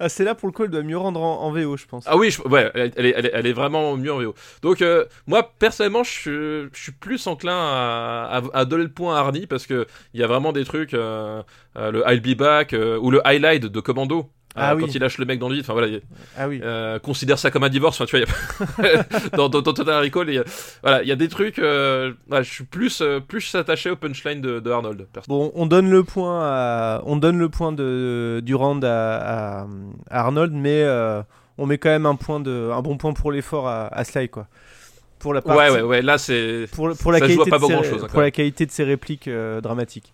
Ah, 0.00 0.08
c'est 0.08 0.24
là 0.24 0.34
pour 0.34 0.48
le 0.48 0.52
coup, 0.52 0.64
elle 0.64 0.70
doit 0.70 0.82
mieux 0.82 0.96
rendre 0.98 1.22
en, 1.22 1.42
en 1.42 1.50
VO, 1.52 1.76
je 1.76 1.86
pense. 1.86 2.04
Ah 2.08 2.16
oui, 2.16 2.30
je- 2.30 2.42
ouais, 2.42 2.70
elle, 2.74 2.92
elle 2.96 3.06
est, 3.06 3.14
elle 3.16 3.26
est- 3.26 3.30
elle 3.32 3.46
est 3.46 3.52
vraiment 3.52 3.96
mieux 3.96 4.12
en 4.12 4.18
VO. 4.18 4.34
Donc 4.62 4.82
euh, 4.82 5.04
moi 5.26 5.52
personnellement, 5.58 6.02
je, 6.02 6.10
suis- 6.10 6.68
je 6.72 6.82
suis 6.82 6.92
plus 6.92 7.24
enclin 7.28 7.56
à, 7.56 8.40
à- 8.54 8.58
à 8.60 8.64
donner 8.64 8.84
le 8.84 8.92
point 8.92 9.16
à 9.16 9.20
Arnie 9.20 9.46
parce 9.46 9.66
que 9.66 9.86
il 10.14 10.20
y 10.20 10.24
a 10.24 10.26
vraiment 10.26 10.52
des 10.52 10.64
trucs, 10.64 10.94
euh, 10.94 11.42
euh, 11.76 11.90
le 11.92 12.02
I'll 12.08 12.20
be 12.20 12.36
back 12.36 12.72
euh, 12.72 12.98
ou 12.98 13.10
le 13.10 13.24
highlight 13.26 13.62
de 13.66 13.80
Commando. 13.80 14.30
Euh, 14.56 14.60
Ah 14.62 14.70
quand 14.78 14.84
oui. 14.84 14.90
il 14.94 15.00
lâche 15.00 15.18
le 15.18 15.24
mec 15.24 15.38
dans 15.38 15.48
le 15.48 15.54
vide, 15.54 15.64
enfin 15.64 15.72
voilà, 15.72 15.96
Ah 16.36 16.46
oui. 16.48 16.60
euh, 16.62 16.98
considère 16.98 17.38
ça 17.38 17.50
comme 17.50 17.64
un 17.64 17.68
divorce, 17.70 18.00
enfin 18.00 18.04
tu 18.06 18.16
vois, 18.18 18.26
y 18.26 18.88
a- 18.88 19.04
dans, 19.36 19.48
dans, 19.48 19.62
dans 19.62 19.72
Total 19.72 20.02
Recall, 20.02 20.28
il 20.28 20.34
y 20.34 20.38
a- 20.38 20.44
voilà, 20.82 21.02
il 21.02 21.08
y 21.08 21.12
a 21.12 21.16
des 21.16 21.28
trucs, 21.28 21.58
euh, 21.58 22.12
voilà, 22.28 22.42
je 22.42 22.50
suis 22.50 22.64
plus, 22.64 23.00
euh, 23.00 23.20
plus 23.20 23.54
attaché 23.54 23.88
au 23.90 23.96
punchline 23.96 24.40
de, 24.40 24.60
de 24.60 24.70
Arnold. 24.70 25.06
Bon, 25.28 25.50
on 25.54 25.66
donne 25.66 25.90
le 25.90 26.04
point 26.04 26.40
à, 26.44 27.02
on 27.06 27.16
donne 27.16 27.38
le 27.38 27.48
point 27.48 27.72
de 27.72 28.40
du 28.44 28.54
round 28.54 28.84
à, 28.84 29.60
à- 29.62 29.66
à 30.10 30.20
Arnold, 30.20 30.52
mais 30.52 30.82
euh, 30.82 31.22
on 31.58 31.66
met 31.66 31.78
quand 31.78 31.90
même 31.90 32.06
un 32.06 32.16
point 32.16 32.40
de, 32.40 32.70
un 32.72 32.82
bon 32.82 32.96
point 32.98 33.12
pour 33.14 33.32
l'effort 33.32 33.66
à, 33.68 33.86
à 33.88 34.04
Sly 34.04 34.28
quoi. 34.28 34.48
Pour 35.18 35.34
la 35.34 35.40
Ouais, 35.46 35.54
partie- 35.54 35.72
ouais, 35.76 35.82
ouais, 35.82 36.02
là 36.02 36.18
c'est. 36.18 36.66
pour, 36.74 36.90
pour 36.96 37.12
la 37.12 37.20
ça 37.20 37.26
qualité 37.28 37.48
pas 37.50 37.58
de 37.58 37.64
ses- 37.64 37.72
grand 37.72 37.82
chose. 37.84 38.06
pour 38.10 38.20
la 38.20 38.30
qualité 38.32 38.66
de 38.66 38.70
ses 38.72 38.84
répliques 38.84 39.28
euh, 39.28 39.60
dramatiques. 39.60 40.12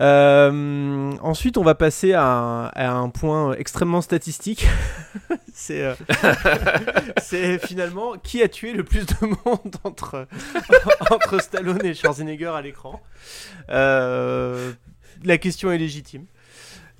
Euh, 0.00 1.12
ensuite, 1.22 1.58
on 1.58 1.62
va 1.64 1.74
passer 1.74 2.12
à 2.12 2.24
un, 2.24 2.66
à 2.66 2.92
un 2.92 3.08
point 3.08 3.54
extrêmement 3.54 4.00
statistique. 4.00 4.66
c'est 5.52 5.82
euh, 5.82 5.94
c'est 7.20 7.58
finalement 7.66 8.16
qui 8.16 8.42
a 8.42 8.48
tué 8.48 8.72
le 8.72 8.84
plus 8.84 9.06
de 9.06 9.14
monde 9.22 9.76
entre, 9.84 10.28
entre 11.10 11.42
Stallone 11.42 11.84
et 11.84 11.94
Schwarzenegger 11.94 12.52
à 12.54 12.62
l'écran? 12.62 13.00
Euh, 13.70 14.72
la 15.24 15.38
question 15.38 15.72
est 15.72 15.78
légitime. 15.78 16.26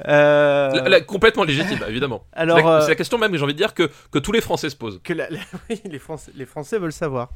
Euh, 0.07 0.71
La- 0.71 0.89
la- 0.89 1.01
complètement 1.01 1.43
légitime, 1.45 1.79
évidemment. 1.89 2.25
Alors, 2.33 2.59
c'est 2.59 2.63
la, 2.65 2.71
euh, 2.71 2.81
c'est 2.83 2.89
la 2.91 2.95
question 2.95 3.19
même, 3.19 3.35
j'ai 3.37 3.43
envie 3.43 3.53
de 3.55 3.59
dire, 3.59 3.75
que, 3.75 3.91
que 4.13 4.19
tous 4.21 4.31
les 4.33 4.41
Français 4.41 4.71
se 4.71 4.77
posent. 4.77 5.01
que 5.03 5.13
oui, 5.71 5.81
les, 5.85 5.99
Français, 5.99 6.31
les 6.37 6.47
Français 6.47 6.79
veulent 6.79 6.93
savoir. 6.93 7.31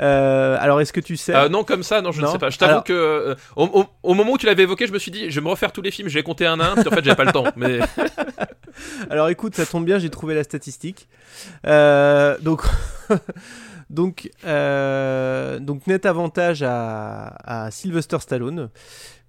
Euh, 0.00 0.56
alors, 0.60 0.80
est-ce 0.80 0.92
que 0.92 1.00
tu 1.00 1.16
sais? 1.16 1.48
Non, 1.48 1.62
comme 1.62 1.82
ça, 1.84 2.00
non, 2.02 2.10
je 2.10 2.20
ne 2.20 2.26
sais 2.26 2.38
pas. 2.38 2.50
Je 2.50 2.58
t'avoue 2.58 2.72
Alors- 2.72 2.84
que 2.84 3.36
au, 3.56 3.64
au- 3.66 3.86
au 4.02 4.14
moment 4.14 4.32
où 4.32 4.38
tu 4.38 4.46
l'avais 4.46 4.64
évoqué, 4.64 4.86
je 4.88 4.92
me 4.92 4.98
suis 4.98 5.10
dit, 5.12 5.30
je 5.30 5.38
vais 5.38 5.44
me 5.44 5.50
refaire 5.50 5.70
tous 5.72 5.82
les 5.82 5.90
films, 5.92 6.08
je 6.08 6.14
vais 6.14 6.22
compter 6.24 6.46
un 6.46 6.58
à 6.58 6.70
un, 6.70 6.74
puis 6.74 6.88
en 6.88 6.90
fait, 6.90 7.04
j'avais 7.04 7.16
pas 7.16 7.24
le 7.24 7.32
temps. 7.32 7.44
Mais 7.56 7.78
Alors 9.10 9.28
écoute, 9.28 9.54
ça 9.54 9.64
tombe 9.66 9.84
bien, 9.84 9.98
j'ai 9.98 10.10
trouvé 10.10 10.34
la 10.34 10.42
statistique. 10.42 11.08
Donc, 11.64 12.62
donc, 13.94 14.28
euh, 14.44 15.58
donc 15.60 15.86
net 15.86 16.04
avantage 16.04 16.62
à, 16.62 17.28
à 17.44 17.70
Sylvester 17.70 18.18
Stallone, 18.18 18.68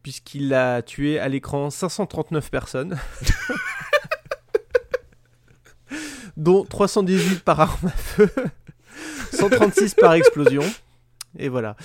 puisqu'il 0.02 0.54
a 0.54 0.82
tué 0.82 1.20
à 1.20 1.30
l'écran 1.30 1.70
539 1.70 2.50
personnes, 2.50 2.98
dont 6.38 6.66
318 6.66 7.44
par 7.44 7.62
arme 7.62 7.88
à 7.88 7.92
feu, 7.92 8.30
136 9.32 9.94
par 9.94 10.14
explosion. 10.14 10.64
Et 11.38 11.50
voilà. 11.50 11.76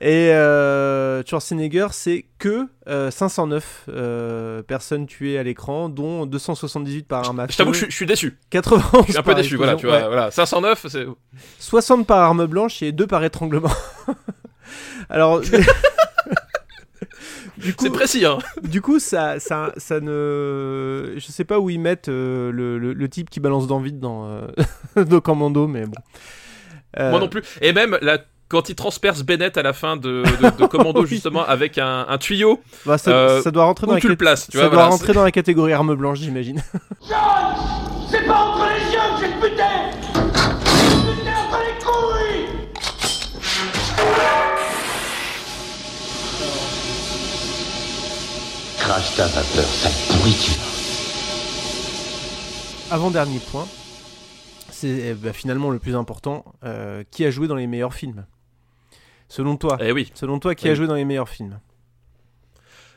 Et 0.00 0.30
euh, 0.32 1.22
Schwarzenegger, 1.24 1.88
c'est 1.92 2.24
que 2.38 2.66
euh, 2.88 3.10
509 3.10 3.84
euh, 3.88 4.62
personnes 4.62 5.06
tuées 5.06 5.38
à 5.38 5.42
l'écran, 5.42 5.88
dont 5.90 6.24
278 6.26 7.06
par 7.06 7.26
arme 7.26 7.40
à 7.40 7.46
feu. 7.46 7.52
je 7.52 7.56
t'avoue 7.58 7.70
que 7.72 7.76
je, 7.76 7.82
suis- 7.82 7.90
je 7.90 7.96
suis 7.96 8.06
déçu. 8.06 8.38
91 8.50 9.04
Je 9.06 9.10
suis 9.12 9.18
un 9.18 9.22
peu 9.22 9.34
déçu, 9.34 9.56
voilà, 9.56 9.76
tu 9.76 9.86
vois. 9.86 9.96
ouais. 9.96 10.06
Voilà, 10.06 10.30
509, 10.30 10.86
c'est. 10.88 11.06
60 11.58 12.06
par 12.06 12.20
arme 12.20 12.46
blanche 12.46 12.82
et 12.82 12.92
2 12.92 13.06
par 13.06 13.22
étranglement. 13.24 13.70
Alors. 15.10 15.40
du 17.58 17.74
coup, 17.74 17.84
C'est 17.84 17.90
précis, 17.92 18.24
hein. 18.24 18.38
Du 18.62 18.80
coup, 18.82 18.98
ça, 18.98 19.38
ça, 19.40 19.72
ça 19.76 20.00
ne. 20.00 21.14
Je 21.16 21.26
sais 21.28 21.44
pas 21.44 21.58
où 21.58 21.70
ils 21.70 21.80
mettent 21.80 22.08
euh, 22.08 22.50
le, 22.52 22.78
le- 22.78 22.92
le 22.92 23.08
type 23.08 23.30
qui 23.30 23.40
balance 23.40 23.66
dans 23.66 23.80
vide 23.80 23.98
dans, 24.00 24.26
euh, 24.28 24.46
dans 25.04 25.20
Commando, 25.20 25.66
mais 25.66 25.86
bon. 25.86 25.92
Euh, 26.98 27.10
Moi 27.10 27.20
non 27.20 27.28
plus. 27.28 27.42
Et 27.60 27.72
même 27.72 27.98
là, 28.02 28.18
quand 28.48 28.68
il 28.68 28.74
transperce 28.74 29.22
Bennett 29.22 29.56
à 29.58 29.62
la 29.62 29.72
fin 29.72 29.96
de, 29.96 30.22
de- 30.40 30.56
de 30.62 30.66
Commando, 30.66 31.00
Oui. 31.02 31.06
justement, 31.08 31.44
avec 31.44 31.78
un, 31.78 32.06
un 32.08 32.18
tuyau. 32.18 32.60
bah, 32.84 32.96
ça, 32.98 33.10
euh, 33.10 33.42
ça 33.42 33.50
doit 33.50 33.64
rentrer 33.64 33.86
dans 33.86 33.94
la 33.94 34.00
cat- 34.00 34.16
places, 34.16 34.44
ça 34.46 34.48
vois. 34.52 34.62
doit 34.62 34.70
voilà, 34.74 34.88
rentrer 34.90 35.12
dans 35.12 35.24
la 35.24 35.32
catégorie 35.32 35.72
arme 35.72 35.94
blanche, 35.94 36.18
j'imagine. 36.20 36.62
C'est 38.10 38.24
pas 38.24 38.34
entre 38.38 38.66
les 38.68 38.92
yeux 38.92 38.98
que 39.16 39.20
j'ai 39.20 39.28
le 39.34 39.40
butin 39.40 39.90
Butin 41.04 41.32
entre 41.48 41.58
les 41.58 41.84
couilles 41.84 43.66
Crache 48.78 49.16
ta 49.16 49.26
vapeur, 49.26 49.64
sale 49.64 49.92
pourriture. 50.18 50.54
Avant-dernier 52.90 53.38
point, 53.50 53.66
c'est 54.70 54.88
eh 54.88 55.14
ben, 55.14 55.32
finalement 55.32 55.70
le 55.70 55.78
plus 55.78 55.96
important. 55.96 56.44
euh, 56.64 57.02
qui 57.10 57.24
a 57.24 57.30
joué 57.30 57.48
dans 57.48 57.54
les 57.56 57.66
meilleurs 57.66 57.94
films? 57.94 58.26
Selon 59.28 59.56
toi. 59.56 59.76
Eh 59.80 59.92
oui. 59.92 60.10
Selon 60.14 60.38
toi, 60.38 60.54
qui 60.54 60.68
Eh 60.68 60.70
a 60.70 60.74
joué 60.74 60.86
dans 60.86 60.94
les 60.94 61.04
meilleurs 61.04 61.28
films? 61.28 61.58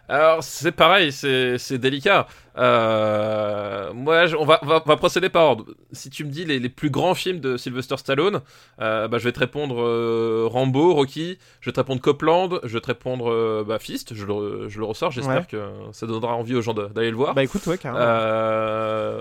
Alors 0.10 0.44
c'est 0.44 0.72
pareil, 0.72 1.12
c'est 1.12 1.78
délicat. 1.78 2.28
Euh, 2.58 3.94
moi, 3.94 4.26
je- 4.26 4.36
on 4.36 4.44
va, 4.44 4.60
on 4.64 4.66
va, 4.66 4.98
procéder 4.98 5.30
par 5.30 5.44
ordre. 5.46 5.66
Si 5.94 6.10
tu 6.10 6.26
me 6.26 6.30
dis 6.32 6.44
les, 6.46 6.60
les 6.60 6.68
plus 6.68 6.90
grands 6.90 7.14
films 7.14 7.40
de 7.40 7.56
Sylvester 7.58 7.96
Stallone, 7.96 8.42
euh, 8.82 9.08
bah, 9.08 9.18
je 9.20 9.24
vais 9.24 9.32
te 9.32 9.40
répondre 9.40 9.80
euh, 9.80 10.46
Rambo, 10.50 10.94
Rocky, 10.96 11.38
je 11.62 11.70
vais 11.70 11.74
te 11.74 11.80
répondre 11.80 12.02
Copland, 12.02 12.60
je 12.64 12.74
vais 12.74 12.82
te 12.82 12.88
répondre 12.88 13.64
bah, 13.64 13.78
Fist, 13.80 14.14
je 14.16 14.26
le, 14.26 14.68
je 14.68 14.80
le 14.80 14.86
ressors, 14.86 15.12
j'espère 15.12 15.38
Ouais. 15.42 15.46
que 15.50 15.62
ça 15.94 16.06
donnera 16.08 16.34
envie 16.36 16.56
aux 16.56 16.62
gens 16.62 16.74
d'aller 16.74 17.12
le 17.12 17.16
voir. 17.16 17.34
Bah 17.36 17.44
écoute, 17.44 17.66
ouais, 17.68 17.78
carrément. 17.78 18.00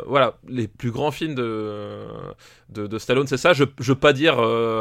Voilà, 0.06 0.34
les 0.48 0.66
plus 0.68 0.90
grands 0.90 1.10
films 1.12 1.34
de, 1.34 1.98
de, 2.70 2.86
de 2.86 2.98
Stallone, 2.98 3.26
c'est 3.26 3.36
ça. 3.36 3.52
Je 3.52 3.64
je 3.78 3.92
veux 3.92 3.98
pas 3.98 4.12
dire 4.14 4.36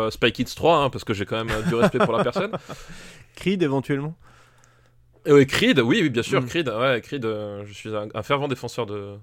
Spy 0.10 0.32
Kids 0.32 0.56
3, 0.56 0.78
hein, 0.78 0.90
parce 0.90 1.04
que 1.04 1.14
j'ai 1.14 1.26
quand 1.26 1.44
même 1.44 1.64
du 1.68 1.76
respect 1.76 2.00
pour 2.00 2.16
la 2.18 2.24
personne. 2.24 2.52
Creed 3.36 3.62
éventuellement 3.62 4.16
Oui, 5.28 5.46
Creed, 5.46 5.80
oui, 5.80 6.00
oui, 6.02 6.10
bien 6.10 6.24
sûr, 6.24 6.42
Mm. 6.42 6.46
Creed, 6.48 6.70
ouais, 6.70 7.02
Creed, 7.02 7.26
euh, 7.26 7.64
je 7.66 7.74
suis 7.74 7.96
un, 7.96 8.08
un 8.14 8.24
fervent 8.24 8.48
défenseur 8.48 8.86
de, 8.86 9.16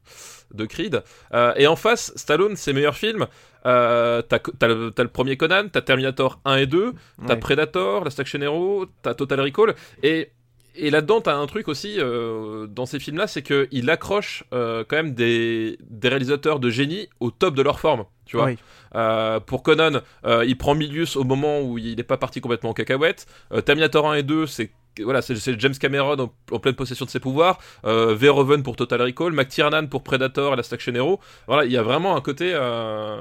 de 0.53 0.65
Creed. 0.67 1.03
Euh, 1.33 1.53
et 1.57 1.67
en 1.67 1.77
face, 1.77 2.13
Stallone, 2.17 2.57
ses 2.57 2.73
meilleurs 2.73 2.97
films, 2.97 3.27
euh, 3.67 4.21
t'as 4.23 4.39
le, 4.69 4.93
le 4.97 5.09
premier 5.09 5.37
Conan, 5.37 5.69
t'as 5.73 5.81
Terminator 5.81 6.41
1 6.45 6.57
et 6.57 6.67
2, 6.67 6.93
t'as 7.27 7.35
Ouais. 7.35 7.41
Predator, 7.41 8.05
Last 8.05 8.21
Action 8.21 8.41
Hero, 8.43 8.87
t'as 9.03 9.15
Total 9.15 9.41
Recall, 9.41 9.75
et, 10.03 10.31
et 10.77 10.91
là-dedans, 10.91 11.21
t'as 11.21 11.35
un 11.37 11.47
truc 11.47 11.69
aussi, 11.69 11.97
euh, 11.99 12.67
dans 12.67 12.85
ces 12.87 12.99
films-là, 12.99 13.27
c'est 13.27 13.43
qu'il 13.43 13.89
accroche 13.91 14.45
euh, 14.53 14.85
quand 14.87 14.97
même 14.97 15.15
des, 15.15 15.79
des 15.89 16.09
réalisateurs 16.09 16.61
de 16.61 16.69
génie 16.69 17.09
au 17.21 17.31
top 17.31 17.55
de 17.55 17.63
leur 17.63 17.81
forme, 17.81 18.05
tu 18.27 18.37
vois. 18.37 18.47
Oui. 18.47 18.59
Euh, 18.97 19.41
pour 19.41 19.63
Conan, 19.63 20.01
euh, 20.27 20.45
il 20.47 20.57
prend 20.59 20.75
Milius 20.75 21.17
au 21.17 21.25
moment 21.25 21.61
où 21.63 21.79
il 21.79 21.97
n'est 21.97 22.03
pas 22.05 22.17
parti 22.17 22.41
complètement 22.41 22.71
en 22.71 22.75
cacahuète. 22.75 23.27
Euh, 23.53 23.61
Terminator 23.61 24.11
1 24.11 24.15
et 24.17 24.23
2, 24.23 24.47
c'est 24.47 24.71
voilà, 25.03 25.23
c'est 25.23 25.59
James 25.61 25.75
Cameron 25.79 26.17
en, 26.21 26.55
en 26.55 26.59
pleine 26.59 26.75
possession 26.75 27.05
de 27.05 27.11
ses 27.11 27.21
pouvoirs. 27.21 27.59
Euh, 27.85 28.15
Verhoeven 28.15 28.63
pour 28.63 28.77
Total 28.77 29.01
Recall, 29.03 29.33
McTiernan 29.33 29.87
pour 29.89 30.03
Predator 30.05 30.53
et 30.53 30.57
Last 30.57 30.73
Action 30.73 30.95
Hero. 30.95 31.21
Voilà, 31.47 31.65
il 31.65 31.73
y 31.73 31.77
a 31.77 31.83
vraiment 31.83 32.17
un 32.17 32.21
côté, 32.21 32.53
euh, 32.55 33.17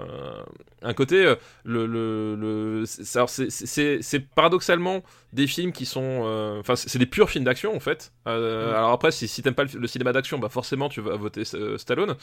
un 0.82 0.94
côté, 0.94 1.26
euh, 1.26 1.36
le, 1.64 1.86
le, 1.88 2.36
le- 2.36 2.84
c'est- 2.86 4.20
paradoxalement 4.36 5.04
des 5.32 5.48
films 5.48 5.72
qui 5.72 5.86
sont, 5.86 6.22
euh, 6.26 6.60
enfin, 6.60 6.76
c'est 6.76 7.00
des 7.00 7.06
purs 7.08 7.30
films 7.30 7.46
d'action 7.46 7.76
en 7.76 7.80
fait. 7.80 8.12
Euh, 8.28 8.72
Mm. 8.72 8.76
Alors 8.76 8.92
après, 8.92 9.12
si, 9.12 9.28
si 9.28 9.42
t'aimes 9.42 9.56
pas 9.56 9.64
le, 9.64 9.80
le 9.80 9.88
cinéma 9.88 10.14
d'action, 10.14 10.38
bah 10.38 10.50
forcément 10.50 10.90
tu 10.90 11.02
vas 11.02 11.16
voter 11.16 11.44
Stallone. 11.78 12.16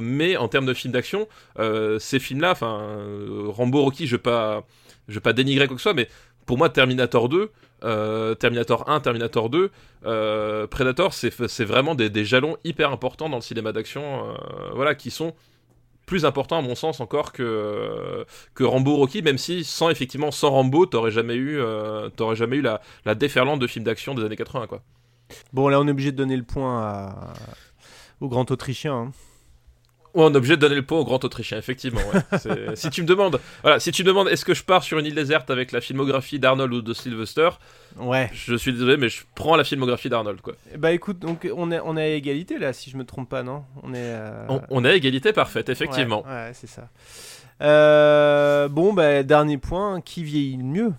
Mais 0.00 0.36
en 0.36 0.48
termes 0.48 0.66
de 0.66 0.74
films 0.74 0.92
d'action, 0.92 1.28
ces 1.98 2.18
films-là, 2.18 2.50
enfin, 2.52 2.96
Rambo, 3.48 3.82
Rocky, 3.82 4.06
je 4.06 4.16
vais 4.16 4.22
pas, 4.22 4.64
je 5.08 5.14
vais 5.14 5.20
pas 5.20 5.32
dénigrer 5.32 5.66
quoi 5.66 5.76
que 5.76 5.80
ce 5.80 5.84
soit, 5.84 5.94
mais 5.94 6.08
pour 6.46 6.58
moi, 6.58 6.68
Terminator 6.68 7.28
2, 7.28 7.50
euh, 7.84 8.34
Terminator 8.34 8.88
1, 8.88 9.00
Terminator 9.00 9.50
2, 9.50 9.70
euh, 10.04 10.66
Predator, 10.66 11.12
c'est 11.14 11.64
vraiment 11.64 11.94
des, 11.94 12.24
jalons 12.24 12.56
hyper 12.64 12.90
importants 12.90 13.28
dans 13.28 13.36
le 13.36 13.42
cinéma 13.42 13.72
d'action, 13.72 14.30
euh, 14.30 14.34
voilà, 14.74 14.94
qui 14.94 15.10
sont 15.10 15.34
plus 16.06 16.24
important 16.24 16.58
à 16.58 16.62
mon 16.62 16.74
sens 16.74 17.00
encore 17.00 17.32
que 17.32 18.26
Rambo 18.60 18.96
Rocky 18.96 19.22
même 19.22 19.38
si 19.38 19.62
sans 19.62 19.88
effectivement 19.88 20.32
sans 20.32 20.50
Rambo 20.50 20.84
t'aurais 20.84 21.12
jamais 21.12 21.36
eu 21.36 21.60
t'aurais 22.16 22.34
jamais 22.34 22.56
eu 22.56 22.60
la, 22.60 22.82
la 23.04 23.14
déferlante 23.14 23.60
de 23.60 23.68
films 23.68 23.84
d'action 23.84 24.12
des 24.12 24.24
années 24.24 24.36
80 24.36 24.66
quoi 24.66 24.82
Bon, 25.52 25.68
là, 25.68 25.80
on 25.80 25.86
est 25.86 25.90
obligé 25.90 26.12
de 26.12 26.16
donner 26.16 26.36
le 26.36 26.42
point 26.42 27.14
au 28.20 28.28
grand 28.28 28.50
Autrichien. 28.50 28.94
hein. 28.94 29.12
Ouais, 30.14 30.24
on 30.24 30.32
est 30.32 30.36
obligé 30.36 30.56
de 30.56 30.60
donner 30.60 30.74
le 30.74 30.82
pot 30.82 30.98
au 30.98 31.04
grand 31.04 31.24
Autrichien, 31.24 31.56
effectivement. 31.56 32.00
ouais. 32.12 32.74
Si 32.76 32.90
tu 32.90 33.00
me 33.02 33.06
demandes, 33.06 33.40
voilà, 33.62 33.80
si 33.80 33.92
tu 33.92 34.02
me 34.02 34.08
demandes, 34.08 34.28
est-ce 34.28 34.44
que 34.44 34.52
je 34.54 34.62
pars 34.62 34.82
sur 34.82 34.98
une 34.98 35.06
île 35.06 35.14
déserte 35.14 35.50
avec 35.50 35.72
la 35.72 35.80
filmographie 35.80 36.38
d'Arnold 36.38 36.72
ou 36.74 36.82
de 36.82 36.92
Sylvester? 36.92 37.48
Ouais. 37.98 38.30
Je 38.34 38.54
suis 38.56 38.72
désolé, 38.72 38.96
mais 38.98 39.08
je 39.08 39.22
prends 39.34 39.56
la 39.56 39.64
filmographie 39.64 40.08
d'Arnold, 40.10 40.40
quoi. 40.42 40.54
Bah 40.76 40.92
écoute, 40.92 41.18
donc 41.18 41.48
on 41.56 41.70
est, 41.70 41.80
on 41.84 41.96
est 41.96 42.02
à 42.02 42.08
égalité 42.08 42.58
là, 42.58 42.72
si 42.74 42.90
je 42.90 42.96
me 42.98 43.04
trompe 43.04 43.28
pas, 43.30 43.42
non? 43.42 43.64
On 43.82 43.94
est. 43.94 43.98
euh, 44.00 44.46
On, 44.50 44.60
on 44.70 44.84
est 44.84 44.90
à 44.90 44.94
égalité 44.94 45.32
parfaite, 45.32 45.68
effectivement. 45.70 46.22
Ouais, 46.26 46.30
ouais, 46.30 46.50
c'est 46.52 46.66
ça. 46.68 46.88
Euh, 47.62 48.68
bon, 48.68 48.92
bah 48.92 49.22
dernier 49.22 49.56
point, 49.58 50.00
qui 50.00 50.24
vieillit 50.24 50.56
le 50.56 50.64
mieux? 50.64 50.92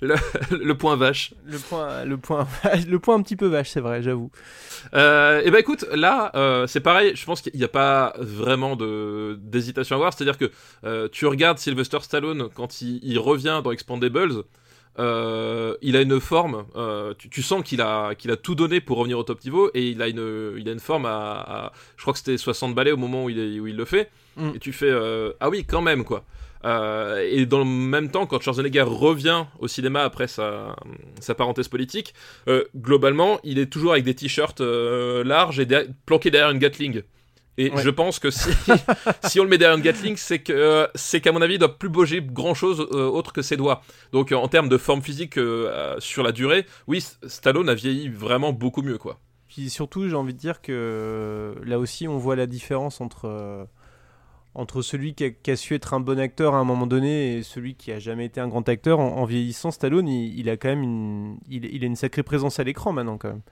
Le, 0.00 0.14
le 0.62 0.74
point 0.76 0.96
vache. 0.96 1.34
Le 1.46 1.58
point, 1.58 2.04
le 2.04 2.16
point, 2.16 2.46
le 2.88 2.98
point 2.98 3.14
un 3.16 3.22
petit 3.22 3.36
peu 3.36 3.46
vache, 3.46 3.70
c'est 3.70 3.80
vrai, 3.80 4.02
j'avoue. 4.02 4.30
Euh, 4.94 5.42
et 5.44 5.50
ben 5.50 5.58
écoute, 5.58 5.84
là, 5.92 6.30
euh, 6.34 6.66
c'est 6.66 6.80
pareil. 6.80 7.12
Je 7.14 7.24
pense 7.24 7.40
qu'il 7.40 7.54
n'y 7.56 7.64
a 7.64 7.68
pas 7.68 8.14
vraiment 8.18 8.76
de 8.76 9.38
d'hésitation 9.40 9.96
à 9.96 9.98
avoir. 9.98 10.12
C'est-à-dire 10.12 10.38
que 10.38 10.50
euh, 10.84 11.08
tu 11.10 11.26
regardes 11.26 11.58
Sylvester 11.58 11.98
Stallone 12.00 12.48
quand 12.54 12.80
il, 12.82 13.00
il 13.02 13.18
revient 13.18 13.60
dans 13.64 13.72
Expandables. 13.72 14.42
euh, 14.98 15.74
il 15.82 15.94
a 15.96 16.00
une 16.00 16.20
forme, 16.20 16.64
euh, 16.74 17.12
tu, 17.18 17.28
tu 17.28 17.42
sens 17.42 17.62
qu'il 17.62 17.82
a, 17.82 18.14
qu'il 18.14 18.30
a 18.30 18.36
tout 18.36 18.54
donné 18.54 18.80
pour 18.80 18.96
revenir 18.96 19.18
au 19.18 19.24
top 19.24 19.44
niveau 19.44 19.70
et 19.74 19.88
il 19.90 20.00
a 20.00 20.08
une, 20.08 20.54
il 20.56 20.66
a 20.68 20.72
une 20.72 20.80
forme 20.80 21.04
à, 21.04 21.10
à- 21.66 21.72
je 21.96 22.02
crois 22.02 22.14
que 22.14 22.18
c'était 22.18 22.38
60 22.38 22.74
balais 22.74 22.92
au 22.92 22.96
moment 22.96 23.24
où 23.24 23.30
il, 23.30 23.38
est- 23.38 23.60
où 23.60 23.66
il 23.66 23.76
le 23.76 23.84
fait. 23.84 24.10
Mm. 24.36 24.52
Et 24.54 24.58
tu 24.58 24.72
fais, 24.72 24.88
euh, 24.90 25.32
ah 25.40 25.50
oui, 25.50 25.64
quand 25.68 25.82
même 25.82 26.02
quoi. 26.04 26.24
Euh, 26.66 27.24
et 27.30 27.46
dans 27.46 27.60
le 27.60 27.64
même 27.64 28.10
temps, 28.10 28.26
quand 28.26 28.40
Schwarzenegger 28.40 28.82
revient 28.82 29.44
au 29.60 29.68
cinéma 29.68 30.02
après 30.02 30.26
sa, 30.26 30.74
sa 31.20 31.34
parenthèse 31.34 31.68
politique, 31.68 32.12
euh, 32.48 32.64
globalement, 32.76 33.38
il 33.44 33.58
est 33.58 33.66
toujours 33.66 33.92
avec 33.92 34.04
des 34.04 34.14
t-shirts 34.14 34.60
euh, 34.60 35.22
larges 35.22 35.60
et 35.60 35.66
planqué 36.06 36.30
derrière 36.30 36.50
une 36.50 36.58
Gatling. 36.58 37.02
Et 37.58 37.70
Ouais. 37.70 37.82
je 37.82 37.88
pense 37.88 38.18
que 38.18 38.30
si, 38.30 38.50
si 39.24 39.40
on 39.40 39.44
le 39.44 39.48
met 39.48 39.58
derrière 39.58 39.78
une 39.78 39.82
Gatling, 39.84 40.16
c'est 40.16 40.40
que 40.40 40.88
c'est 40.94 41.20
qu'à 41.20 41.32
mon 41.32 41.40
avis, 41.40 41.54
il 41.54 41.58
doit 41.58 41.78
plus 41.78 41.88
bouger 41.88 42.20
grand 42.20 42.52
chose 42.54 42.80
autre 42.80 43.32
que 43.32 43.40
ses 43.42 43.56
doigts. 43.56 43.82
Donc 44.12 44.32
en 44.32 44.48
termes 44.48 44.68
de 44.68 44.76
forme 44.76 45.00
physique 45.00 45.38
sur 45.98 46.22
la 46.22 46.32
durée, 46.32 46.66
oui, 46.86 47.02
Stallone 47.26 47.70
a 47.70 47.74
vieilli 47.74 48.10
vraiment 48.10 48.52
beaucoup 48.52 48.82
mieux, 48.82 48.98
quoi. 48.98 49.20
Puis 49.48 49.70
surtout, 49.70 50.06
j'ai 50.06 50.16
envie 50.16 50.34
de 50.34 50.38
dire 50.38 50.60
que 50.60 51.54
là 51.64 51.78
aussi, 51.78 52.06
on 52.08 52.18
voit 52.18 52.36
la 52.36 52.46
différence 52.46 53.00
entre, 53.00 53.66
entre 54.58 54.82
celui 54.82 55.14
qui 55.14 55.24
a, 55.24 55.30
qui 55.30 55.50
a 55.50 55.56
su 55.56 55.74
être 55.74 55.94
un 55.94 56.00
bon 56.00 56.18
acteur 56.18 56.54
à 56.54 56.58
un 56.58 56.64
moment 56.64 56.86
donné 56.86 57.36
et 57.36 57.42
celui 57.42 57.74
qui 57.74 57.92
a 57.92 57.98
jamais 57.98 58.24
été 58.24 58.40
un 58.40 58.48
grand 58.48 58.68
acteur. 58.68 58.98
En, 58.98 59.16
en 59.18 59.24
vieillissant, 59.24 59.70
Stallone, 59.70 60.08
il, 60.08 60.38
il 60.38 60.48
a 60.50 60.56
quand 60.56 60.68
même 60.68 60.82
une, 60.82 61.36
il, 61.48 61.64
il 61.66 61.84
a 61.84 61.86
une 61.86 61.96
sacrée 61.96 62.22
présence 62.22 62.58
à 62.58 62.64
l'écran 62.64 62.92
maintenant, 62.92 63.18
quand 63.18 63.28
même. 63.28 63.42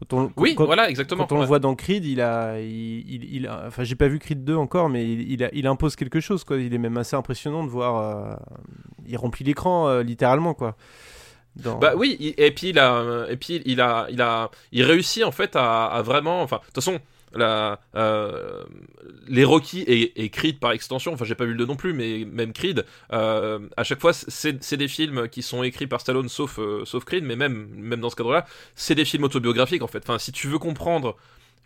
Quand 0.00 0.16
on, 0.16 0.32
Oui, 0.36 0.54
quand- 0.54 0.64
voilà, 0.64 0.88
exactement, 0.90 1.26
Quand 1.26 1.36
on 1.36 1.40
le 1.40 1.46
voit 1.46 1.58
dans 1.58 1.74
Creed, 1.74 2.04
il 2.06 2.20
a, 2.20 2.58
il, 2.60 3.34
il, 3.34 3.46
a- 3.46 3.64
enfin, 3.68 3.84
j'ai 3.84 3.96
pas 3.96 4.08
vu 4.08 4.18
Creed 4.18 4.44
2 4.44 4.56
encore, 4.56 4.88
mais 4.88 5.04
il, 5.10 5.30
il, 5.32 5.44
a- 5.44 5.50
il 5.52 5.66
impose 5.66 5.94
quelque 5.94 6.20
chose, 6.20 6.42
quoi. 6.44 6.56
Il 6.58 6.72
est 6.74 6.78
même 6.78 6.96
assez 6.96 7.16
impressionnant 7.16 7.62
de 7.64 7.68
voir, 7.68 7.96
euh, 7.98 8.34
il 9.06 9.16
remplit 9.18 9.44
l'écran 9.44 9.88
euh, 9.88 10.02
littéralement, 10.02 10.54
quoi. 10.54 10.76
Dans- 11.56 11.78
Bah 11.78 11.92
oui, 11.96 12.16
et 12.38 12.50
puis 12.52 12.68
il 12.68 12.78
a, 12.78 13.26
et 13.28 13.36
puis 13.36 13.60
il 13.66 13.80
a, 13.80 14.06
il 14.10 14.22
a, 14.22 14.50
il 14.72 14.84
réussit 14.84 15.22
en 15.24 15.32
fait 15.32 15.54
à, 15.56 15.84
à 15.86 16.00
vraiment, 16.00 16.42
enfin, 16.42 16.56
de 16.58 16.64
toute 16.66 16.74
façon, 16.76 16.98
la, 17.32 17.80
euh, 17.94 18.64
les 19.28 19.44
Rocky 19.44 19.82
et, 19.86 20.30
Creed 20.30 20.58
par 20.58 20.72
extension, 20.72 21.12
enfin 21.12 21.24
j'ai 21.24 21.34
pas 21.34 21.44
vu 21.44 21.52
le 21.52 21.58
2 21.58 21.66
non 21.66 21.76
plus, 21.76 21.92
mais 21.92 22.24
même 22.24 22.52
Creed, 22.52 22.84
euh, 23.12 23.60
à 23.76 23.84
chaque 23.84 24.00
fois 24.00 24.12
c'est 24.12 24.74
des 24.74 24.88
films 24.88 25.28
qui 25.28 25.42
sont 25.42 25.62
écrits 25.62 25.86
par 25.86 26.00
Stallone 26.00 26.28
sauf, 26.28 26.58
euh, 26.58 26.84
Creed, 27.06 27.24
mais 27.24 27.36
même, 27.36 28.00
dans 28.00 28.10
ce 28.10 28.16
cadre-là, 28.16 28.46
c'est 28.74 28.94
des 28.94 29.04
films 29.04 29.24
autobiographiques 29.24 29.82
en 29.82 29.88
fait. 29.88 30.02
Enfin, 30.02 30.18
si 30.18 30.32
tu 30.32 30.48
veux 30.48 30.58
comprendre 30.58 31.16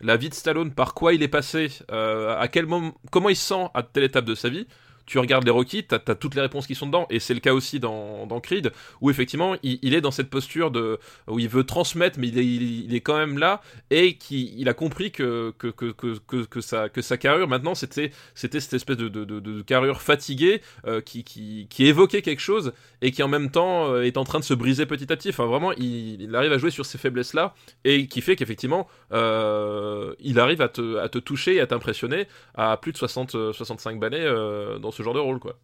la 0.01 0.17
vie 0.17 0.29
de 0.29 0.33
Stallone, 0.33 0.71
par 0.71 0.93
quoi 0.93 1.13
il 1.13 1.23
est 1.23 1.27
passé, 1.27 1.69
à 1.89 2.47
quel 2.51 2.65
moment, 2.65 2.93
comment 3.11 3.29
il 3.29 3.35
se 3.35 3.47
sent 3.47 3.67
à 3.73 3.83
telle 3.83 4.03
étape 4.03 4.25
de 4.25 4.35
sa 4.35 4.49
vie. 4.49 4.67
Tu 5.05 5.19
regardes 5.19 5.45
les 5.45 5.51
Rocky, 5.51 5.83
t'as 5.83 5.99
as 6.07 6.15
toutes 6.15 6.35
les 6.35 6.41
réponses 6.41 6.67
qui 6.67 6.75
sont 6.75 6.87
dedans, 6.87 7.05
et 7.09 7.19
c'est 7.19 7.33
le 7.33 7.39
cas 7.39 7.53
aussi 7.53 7.79
dans, 7.79 8.25
dans 8.25 8.39
Creed, 8.39 8.71
où 9.01 9.09
effectivement 9.09 9.55
il, 9.63 9.79
il 9.81 9.93
est 9.93 10.01
dans 10.01 10.11
cette 10.11 10.29
posture 10.29 10.71
de 10.71 10.99
où 11.27 11.39
il 11.39 11.49
veut 11.49 11.63
transmettre, 11.63 12.19
mais 12.19 12.27
il 12.27 12.39
est, 12.39 12.45
il, 12.45 12.95
est 12.95 13.01
quand 13.01 13.17
même 13.17 13.37
là, 13.37 13.61
et 13.89 14.15
qui 14.15 14.53
il 14.57 14.69
a 14.69 14.73
compris 14.73 15.11
que 15.11 15.53
que, 15.57 15.67
que, 15.67 15.91
que, 15.91 16.45
que, 16.45 16.61
sa 16.61 16.89
que 16.89 17.01
sa 17.01 17.17
carrure 17.17 17.47
maintenant 17.47 17.75
c'était 17.75 18.11
c'était 18.33 18.59
cette 18.59 18.73
espèce 18.73 18.97
de, 18.97 19.07
de, 19.09 19.23
de, 19.23 19.61
carrure 19.61 20.01
fatiguée 20.01 20.61
euh, 20.87 21.01
qui, 21.01 21.23
qui 21.23 21.67
qui 21.69 21.85
évoquait 21.85 22.21
quelque 22.21 22.41
chose 22.41 22.73
et 23.01 23.11
qui 23.11 23.23
en 23.23 23.27
même 23.27 23.51
temps 23.51 23.91
euh, 23.91 24.03
est 24.03 24.17
en 24.17 24.23
train 24.23 24.39
de 24.39 24.43
se 24.43 24.53
briser 24.53 24.85
petit 24.85 25.11
à 25.11 25.15
petit. 25.15 25.29
Enfin 25.29 25.45
vraiment, 25.45 25.71
il, 25.73 26.21
il 26.21 26.35
arrive 26.35 26.51
à 26.51 26.57
jouer 26.57 26.71
sur 26.71 26.85
ces 26.85 26.97
faiblesses 26.97 27.33
là, 27.33 27.53
et 27.83 28.07
qui 28.07 28.21
fait 28.21 28.35
qu'effectivement 28.35 28.87
euh, 29.11 30.13
il 30.19 30.39
arrive 30.39 30.61
à 30.61 30.69
te 30.69 30.97
à 30.97 31.09
te 31.09 31.17
toucher 31.17 31.55
et 31.55 31.61
à 31.61 31.67
t'impressionner 31.67 32.27
à 32.55 32.77
plus 32.77 32.91
de 32.91 32.97
60 32.97 33.35
euh, 33.35 33.53
65 33.53 33.99
balais 33.99 34.21
euh, 34.21 34.79
dans 34.79 34.91
ce 34.95 35.03
genre 35.03 35.13
de 35.13 35.19
rôle 35.19 35.39
quoi. 35.39 35.59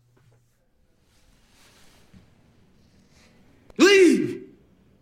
Leave! 3.77 4.41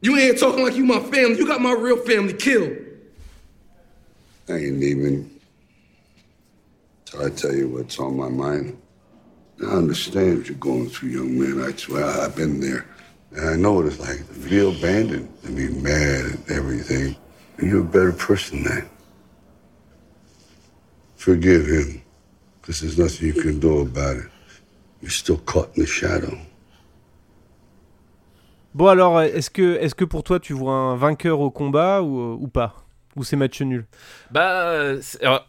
You 0.01 0.15
ain't 0.17 0.37
talking 0.37 0.63
like 0.63 0.75
you 0.75 0.85
my 0.85 0.99
family. 0.99 1.37
You 1.37 1.47
got 1.47 1.61
my 1.61 1.73
real 1.73 1.97
family 1.97 2.33
killed. 2.33 2.71
I 4.47 4.53
ain't 4.53 4.79
leaving. 4.79 5.29
So 7.05 7.25
I 7.25 7.29
tell 7.31 7.53
you 7.53 7.69
what's 7.69 7.99
on 7.99 8.15
my 8.15 8.29
mind. 8.29 8.79
I 9.61 9.71
understand 9.71 10.37
what 10.37 10.47
you're 10.47 10.57
going 10.57 10.89
through, 10.89 11.09
young 11.09 11.37
man. 11.37 11.67
I 11.67 11.75
swear 11.75 12.05
I've 12.05 12.35
been 12.35 12.59
there. 12.61 12.85
And 13.31 13.49
I 13.49 13.55
know 13.55 13.73
what 13.73 13.87
it's 13.87 13.99
like 13.99 14.19
to 14.19 14.33
feel 14.33 14.75
abandoned 14.75 15.27
and 15.43 15.55
be 15.55 15.67
mad 15.69 16.25
at 16.25 16.51
everything. 16.51 17.15
And 17.57 17.69
you're 17.69 17.81
a 17.81 17.83
better 17.83 18.13
person 18.13 18.63
than 18.63 18.75
that. 18.75 18.89
Forgive 21.17 21.67
him, 21.67 22.01
because 22.69 22.81
there's 22.81 22.99
nothing 22.99 23.27
you 23.27 23.33
can 23.33 23.59
do 23.59 23.81
about 23.81 24.17
it. 24.17 24.29
You're 25.01 25.09
still 25.09 25.37
caught 25.37 25.75
in 25.75 25.83
the 25.83 25.87
shadow. 25.87 26.37
Bon 28.75 28.87
alors, 28.87 29.21
est-ce 29.21 29.49
que, 29.49 29.77
est-ce 29.77 29.95
que 29.95 30.05
pour 30.05 30.23
toi 30.23 30.39
tu 30.39 30.53
vois 30.53 30.73
un 30.75 30.95
vainqueur 30.95 31.39
au 31.39 31.49
combat 31.49 32.03
ou, 32.03 32.33
ou 32.39 32.47
pas? 32.47 32.75
Ou 33.15 33.23
c'est 33.23 33.35
match 33.35 33.59
nul? 33.61 33.87
Bah, 34.29 34.93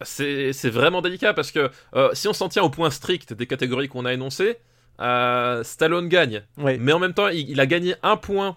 c'est- 0.03 0.71
vraiment 0.71 1.03
délicat 1.03 1.35
parce 1.35 1.53
que 1.53 1.71
euh, 1.95 2.09
si 2.15 2.27
on 2.27 2.33
s'en 2.33 2.49
tient 2.49 2.63
au 2.63 2.71
point 2.71 2.91
strict 2.91 3.35
des 3.35 3.47
catégories 3.47 3.89
qu'on 3.89 4.07
a 4.07 4.15
énoncées, 4.15 4.57
euh, 5.01 5.63
Stallone 5.63 6.09
gagne. 6.09 6.43
Ouais. 6.57 6.79
Mais 6.79 6.93
en 6.93 6.99
même 6.99 7.13
temps, 7.13 7.29
il, 7.29 7.51
il 7.51 7.61
a 7.61 7.67
gagné 7.67 7.97
un 8.03 8.17
point 8.17 8.57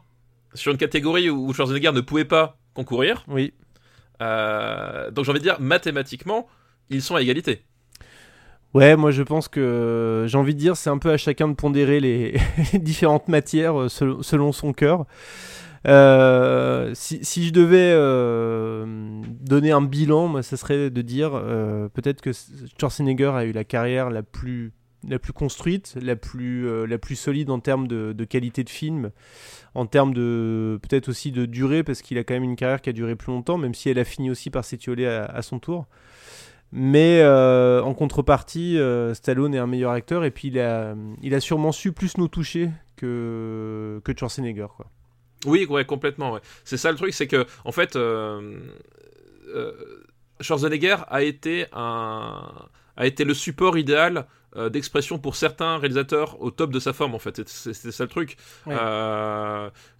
sur 0.53 0.71
une 0.71 0.77
catégorie 0.77 1.29
où 1.29 1.51
Schwarzenegger 1.53 1.91
ne 1.91 1.99
pouvait 2.01 2.23
pas 2.25 2.57
concourir. 2.73 3.25
Oui. 3.27 3.53
Euh, 4.21 5.11
donc 5.11 5.25
j'ai 5.25 5.31
envie 5.31 5.39
de 5.39 5.43
dire, 5.43 5.59
mathématiquement, 5.59 6.47
ils 6.89 7.01
sont 7.01 7.15
à 7.15 7.21
égalité. 7.21 7.65
Ouais, 8.73 8.95
moi 8.95 9.11
je 9.11 9.21
pense 9.21 9.47
que 9.47 10.25
j'ai 10.27 10.37
envie 10.37 10.55
de 10.55 10.59
dire 10.59 10.75
c'est 10.75 10.89
un 10.89 10.97
peu 10.97 11.11
à 11.11 11.17
chacun 11.17 11.47
de 11.47 11.53
pondérer 11.53 11.99
les, 11.99 12.39
différentes 12.73 13.27
matières 13.27 13.79
euh, 13.79 13.87
selon, 13.87 14.51
son 14.51 14.73
cœur. 14.73 15.05
Euh, 15.85 16.91
si, 16.95 17.45
je 17.45 17.51
devais 17.51 17.91
euh, 17.93 19.21
donner 19.41 19.71
un 19.71 19.81
bilan, 19.81 20.27
moi, 20.27 20.41
ça 20.41 20.57
serait 20.57 20.89
de 20.89 21.01
dire 21.01 21.31
euh, 21.35 21.87
peut-être 21.89 22.21
que 22.21 22.31
Schwarzenegger 22.79 23.31
a 23.35 23.45
eu 23.45 23.51
la 23.51 23.63
carrière 23.63 24.09
la 24.09 24.23
plus 24.23 24.71
la 25.07 25.19
plus 25.19 25.33
construite, 25.33 25.95
la 26.01 26.15
plus 26.15 26.67
euh, 26.67 26.85
la 26.87 26.97
plus 26.97 27.17
solide 27.17 27.49
en 27.51 27.59
termes 27.59 27.87
de, 27.87 28.23
qualité 28.23 28.63
de 28.63 28.69
film, 28.69 29.11
en 29.75 29.85
termes 29.85 30.13
de 30.13 30.79
peut-être 30.81 31.09
aussi 31.09 31.31
de 31.31 31.45
durée 31.45 31.83
parce 31.83 32.01
qu'il 32.01 32.17
a 32.17 32.23
quand 32.23 32.33
même 32.33 32.43
une 32.43 32.55
carrière 32.55 32.81
qui 32.81 32.89
a 32.89 32.93
duré 32.93 33.15
plus 33.15 33.33
longtemps, 33.33 33.57
même 33.57 33.75
si 33.75 33.89
elle 33.89 33.99
a 33.99 34.05
fini 34.05 34.31
aussi 34.31 34.49
par 34.49 34.65
s'étioler 34.65 35.05
à 35.05 35.41
son 35.43 35.59
tour. 35.59 35.85
Mais 36.75 37.21
euh, 37.21 37.83
en 37.83 37.93
contrepartie, 37.93 38.79
euh, 38.79 39.13
Stallone 39.13 39.53
est 39.53 39.59
un 39.59 39.67
meilleur 39.67 39.91
acteur 39.91 40.25
et 40.25 40.31
puis 40.31 40.47
il 40.47 40.59
a, 40.59 40.95
il 41.21 41.35
a 41.35 41.39
sûrement 41.39 41.71
su 41.71 41.91
plus 41.91 42.17
nous 42.17 42.27
toucher 42.27 42.71
que, 42.95 44.01
que 44.03 44.11
Schwarzenegger. 44.17 44.65
Quoi. 44.75 44.87
Oui, 45.45 45.67
ouais, 45.69 45.85
complètement. 45.85 46.31
Ouais. 46.31 46.39
C'est 46.63 46.77
ça 46.77 46.91
le 46.91 46.97
truc, 46.97 47.13
c'est 47.13 47.27
que 47.27 47.45
en 47.63 47.71
fait, 47.71 47.95
euh, 47.95 48.59
Schwarzenegger 50.41 50.97
a 51.09 51.21
été 51.21 51.67
un 51.73 52.51
a 52.97 53.05
été 53.05 53.23
le 53.23 53.35
support 53.35 53.77
idéal 53.77 54.25
d'expression 54.71 55.17
pour 55.17 55.35
certains 55.35 55.77
réalisateurs 55.77 56.39
au 56.41 56.51
top 56.51 56.71
de 56.71 56.79
sa 56.79 56.93
forme 56.93 57.15
en 57.15 57.19
fait. 57.19 57.47
C'est 57.47 57.73
ça 57.73 58.03
le 58.03 58.09
truc. 58.09 58.37
Ouais. 58.65 58.75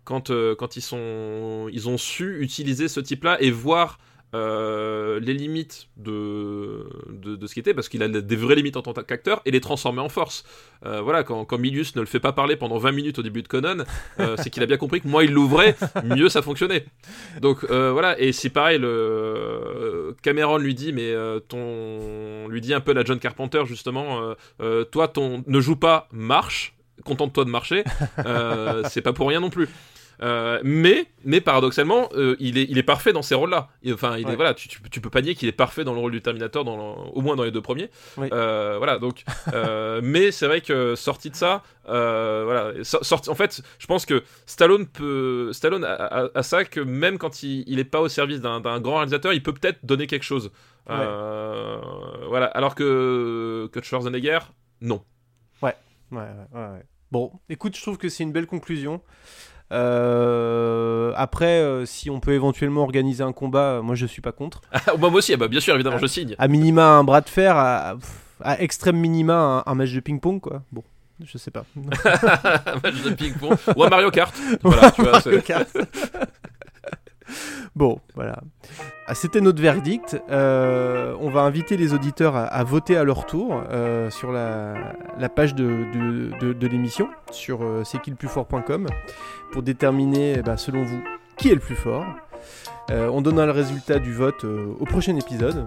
Quand 0.04 0.32
quand 0.58 0.76
ils 0.76 0.82
sont 0.82 1.68
ils 1.72 1.88
ont 1.88 1.98
su 1.98 2.40
utiliser 2.40 2.88
ce 2.88 3.00
type-là 3.00 3.40
et 3.42 3.52
voir 3.52 4.00
euh, 4.34 5.20
les 5.20 5.34
limites 5.34 5.88
de, 5.98 6.88
de, 7.10 7.46
ce 7.46 7.54
qui 7.54 7.60
était, 7.60 7.74
parce 7.74 7.88
qu'il 7.88 8.02
a 8.02 8.08
des 8.08 8.36
vraies 8.36 8.56
limites 8.56 8.78
en 8.78 8.82
tant 8.82 8.94
qu'acteur, 8.94 9.42
et 9.46 9.52
les 9.52 9.62
transformer 9.62 10.02
en 10.02 10.10
force. 10.10 10.44
Euh, 10.86 11.02
voilà, 11.02 11.24
quand, 11.24 11.46
quand 11.46 11.58
Milius 11.58 11.96
ne 11.96 12.02
le 12.02 12.08
fait 12.08 12.20
pas 12.20 12.34
parler 12.34 12.56
pendant 12.56 12.78
20 12.78 12.92
minutes 12.92 13.20
au 13.20 13.22
début 13.22 13.44
de 13.44 13.48
Conan, 13.48 13.84
euh, 14.20 14.36
c'est 14.38 14.50
qu'il 14.50 14.64
a 14.64 14.66
bien 14.66 14.78
compris 14.78 15.02
que 15.02 15.08
moins 15.08 15.24
il 15.24 15.32
l'ouvrait, 15.32 15.76
mieux 16.04 16.30
ça 16.30 16.42
fonctionnait. 16.42 16.86
Donc 17.42 17.64
voilà, 17.64 18.20
et 18.20 18.32
c'est 18.32 18.50
pareil, 18.50 18.80
le 18.80 20.16
Cameron 20.22 20.58
lui 20.58 20.74
dit, 20.74 20.94
mais 20.94 21.14
ton, 21.48 22.48
lui 22.48 22.62
dit 22.62 22.74
un 22.74 22.82
peu 22.82 22.94
la 22.94 23.04
John 23.04 23.20
Carpenter 23.20 23.64
justement, 23.66 24.34
toi 24.92 25.08
ton 25.08 25.44
ne 25.46 25.60
joue 25.60 25.76
pas, 25.76 26.08
marche, 26.12 26.76
contente-toi 27.04 27.46
de 27.46 27.50
marcher, 27.50 27.84
c'est 28.90 29.02
pas 29.02 29.14
pour 29.14 29.28
rien 29.28 29.40
non 29.40 29.50
plus. 29.50 29.70
Euh, 30.24 30.60
mais, 30.64 31.06
mais 31.26 31.42
paradoxalement, 31.42 32.08
euh, 32.16 32.36
il, 32.40 32.58
est, 32.58 32.64
il 32.70 32.78
est 32.78 32.84
parfait 32.84 33.12
dans 33.12 33.22
ces 33.22 33.36
rôles-là. 33.36 33.68
Enfin, 33.92 34.16
il 34.18 34.24
est, 34.26 34.30
Ouais. 34.30 34.36
voilà, 34.38 34.54
tu, 34.54 34.68
tu, 34.70 34.80
tu 34.90 35.02
peux 35.02 35.10
pas 35.10 35.22
nier 35.22 35.36
qu'il 35.36 35.50
est 35.50 35.52
parfait 35.52 35.84
dans 35.84 35.94
le 35.94 36.00
rôle 36.00 36.14
du 36.14 36.22
Terminator, 36.22 36.64
dans 36.64 36.78
le- 36.78 37.10
au 37.14 37.22
moins 37.22 37.36
dans 37.36 37.44
les 37.44 37.52
deux 37.52 37.62
premiers. 37.62 37.90
Oui. 38.18 38.30
Euh, 38.32 38.76
voilà, 38.78 39.00
donc, 39.00 39.24
mais 40.04 40.32
c'est 40.32 40.48
vrai 40.48 40.62
que 40.62 40.96
sorti 40.96 41.30
de 41.30 41.36
ça, 41.36 41.62
voilà, 41.86 42.72
so- 42.84 43.04
sorti, 43.04 43.30
en 43.30 43.36
fait, 43.36 43.62
je 43.80 43.86
pense 43.88 44.06
que 44.06 44.24
Stallone 44.46 44.88
peut, 44.88 45.52
Stallone 45.52 45.84
a, 45.84 45.94
a- 45.94 46.30
a 46.34 46.44
ça 46.44 46.64
que 46.64 46.80
même 46.80 47.18
quand 47.18 47.44
il, 47.44 47.64
il 47.68 47.80
est 47.80 47.84
pas 47.84 48.00
au 48.00 48.08
service 48.08 48.40
d'un 48.40 48.60
grand 48.80 48.96
réalisateur, 48.96 49.34
il 49.34 49.44
peut 49.44 49.54
peut-être 49.54 49.86
donner 49.86 50.08
quelque 50.08 50.24
chose. 50.24 50.52
Voilà, 50.88 52.46
alors 52.48 52.76
que 52.76 53.70
que 53.72 53.82
Schwarzenegger, 53.84 54.40
non. 54.82 55.04
Ouais, 55.62 55.76
ouais, 56.12 56.18
ouais, 56.20 56.28
ouais, 56.54 56.68
ouais. 56.74 56.84
Bon, 57.12 57.32
écoute, 57.50 57.76
je 57.78 57.82
trouve 57.82 57.98
que 57.98 58.10
c'est 58.10 58.24
une 58.24 58.32
belle 58.32 58.48
conclusion. 58.48 59.02
Euh, 59.74 61.12
après, 61.16 61.60
euh, 61.60 61.86
si 61.86 62.10
on 62.10 62.20
peut 62.20 62.34
éventuellement 62.34 62.84
organiser 62.84 63.24
un 63.24 63.34
combat, 63.34 63.78
euh, 63.78 63.82
moi 63.82 63.96
je 63.96 64.06
suis 64.06 64.22
pas 64.22 64.32
contre. 64.32 64.62
Moi 65.00 65.10
aussi, 65.12 65.34
ah 65.34 65.38
bah, 65.38 65.48
bien 65.48 65.60
sûr, 65.60 65.74
évidemment, 65.74 65.98
je 65.98 66.08
signe. 66.08 66.36
À 66.38 66.48
minima 66.48 66.86
un 66.86 67.04
bras 67.04 67.22
de 67.22 67.30
fer, 67.30 67.58
à, 67.58 67.96
à 68.42 68.62
extrême 68.62 68.98
minima 68.98 69.64
un, 69.66 69.72
un 69.72 69.76
match 69.76 69.92
de 69.92 70.00
ping-pong, 70.00 70.40
quoi. 70.40 70.62
Bon, 70.72 70.84
je 71.24 71.38
sais 71.38 71.52
pas. 71.52 71.66
un 71.76 72.80
match 72.84 73.02
de 73.04 73.10
ping-pong 73.16 73.58
ou 73.76 73.84
un 73.84 73.90
Mario 73.90 74.12
Kart. 74.12 74.36
Voilà, 74.62 74.92
tu 74.92 75.02
vois, 75.02 75.14
Mario 75.14 75.42
Kart. 75.42 75.68
Bon, 77.76 78.00
voilà. 78.16 78.40
Ah, 79.08 79.16
C'était 79.16 79.42
notre 79.42 79.62
verdict. 79.62 80.22
Euh, 80.30 81.16
on 81.20 81.30
va 81.32 81.42
inviter 81.42 81.76
les 81.76 81.94
auditeurs 81.94 82.36
à, 82.36 82.44
à 82.44 82.64
voter 82.64 82.96
à 82.98 83.04
leur 83.04 83.26
tour 83.26 83.64
euh, 83.72 84.10
sur 84.12 84.32
la, 84.32 84.74
la 85.18 85.30
page 85.30 85.56
de, 85.56 85.86
de, 85.94 86.32
de- 86.40 86.54
de 86.54 86.68
l'émission 86.68 87.08
sur 87.32 87.64
euh, 87.64 87.84
c'est 87.84 88.00
qui 88.02 88.12
le 88.12 88.16
plus 88.16 88.28
fort.com 88.28 88.88
pour 89.52 89.64
déterminer, 89.64 90.36
eh 90.38 90.42
ben, 90.44 90.56
selon 90.58 90.84
vous, 90.84 91.02
qui 91.38 91.50
est 91.50 91.56
le 91.56 91.60
plus 91.60 91.76
fort. 91.76 92.06
On 92.90 93.22
donnera 93.22 93.46
le 93.46 93.52
résultat 93.54 93.98
du 94.00 94.14
vote 94.14 94.44
au 94.44 94.86
prochain 94.86 95.16
épisode. 95.16 95.66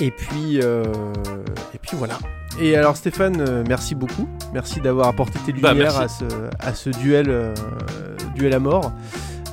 Et 0.00 0.10
puis, 0.10 0.56
et 0.58 1.78
puis 1.80 1.96
voilà. 1.96 2.18
Et 2.60 2.76
alors 2.76 2.96
Stéphane, 2.96 3.64
merci 3.66 3.94
beaucoup. 3.94 4.28
Merci 4.52 4.80
d'avoir 4.80 5.08
apporté 5.08 5.38
tes 5.46 5.52
Bah, 5.54 5.72
lumières 5.72 5.98
à 5.98 6.08
ce, 6.08 6.24
à 6.60 6.74
ce 6.74 6.90
duel, 6.90 7.54
duel 8.36 8.52
à 8.52 8.58
mort. 8.58 8.92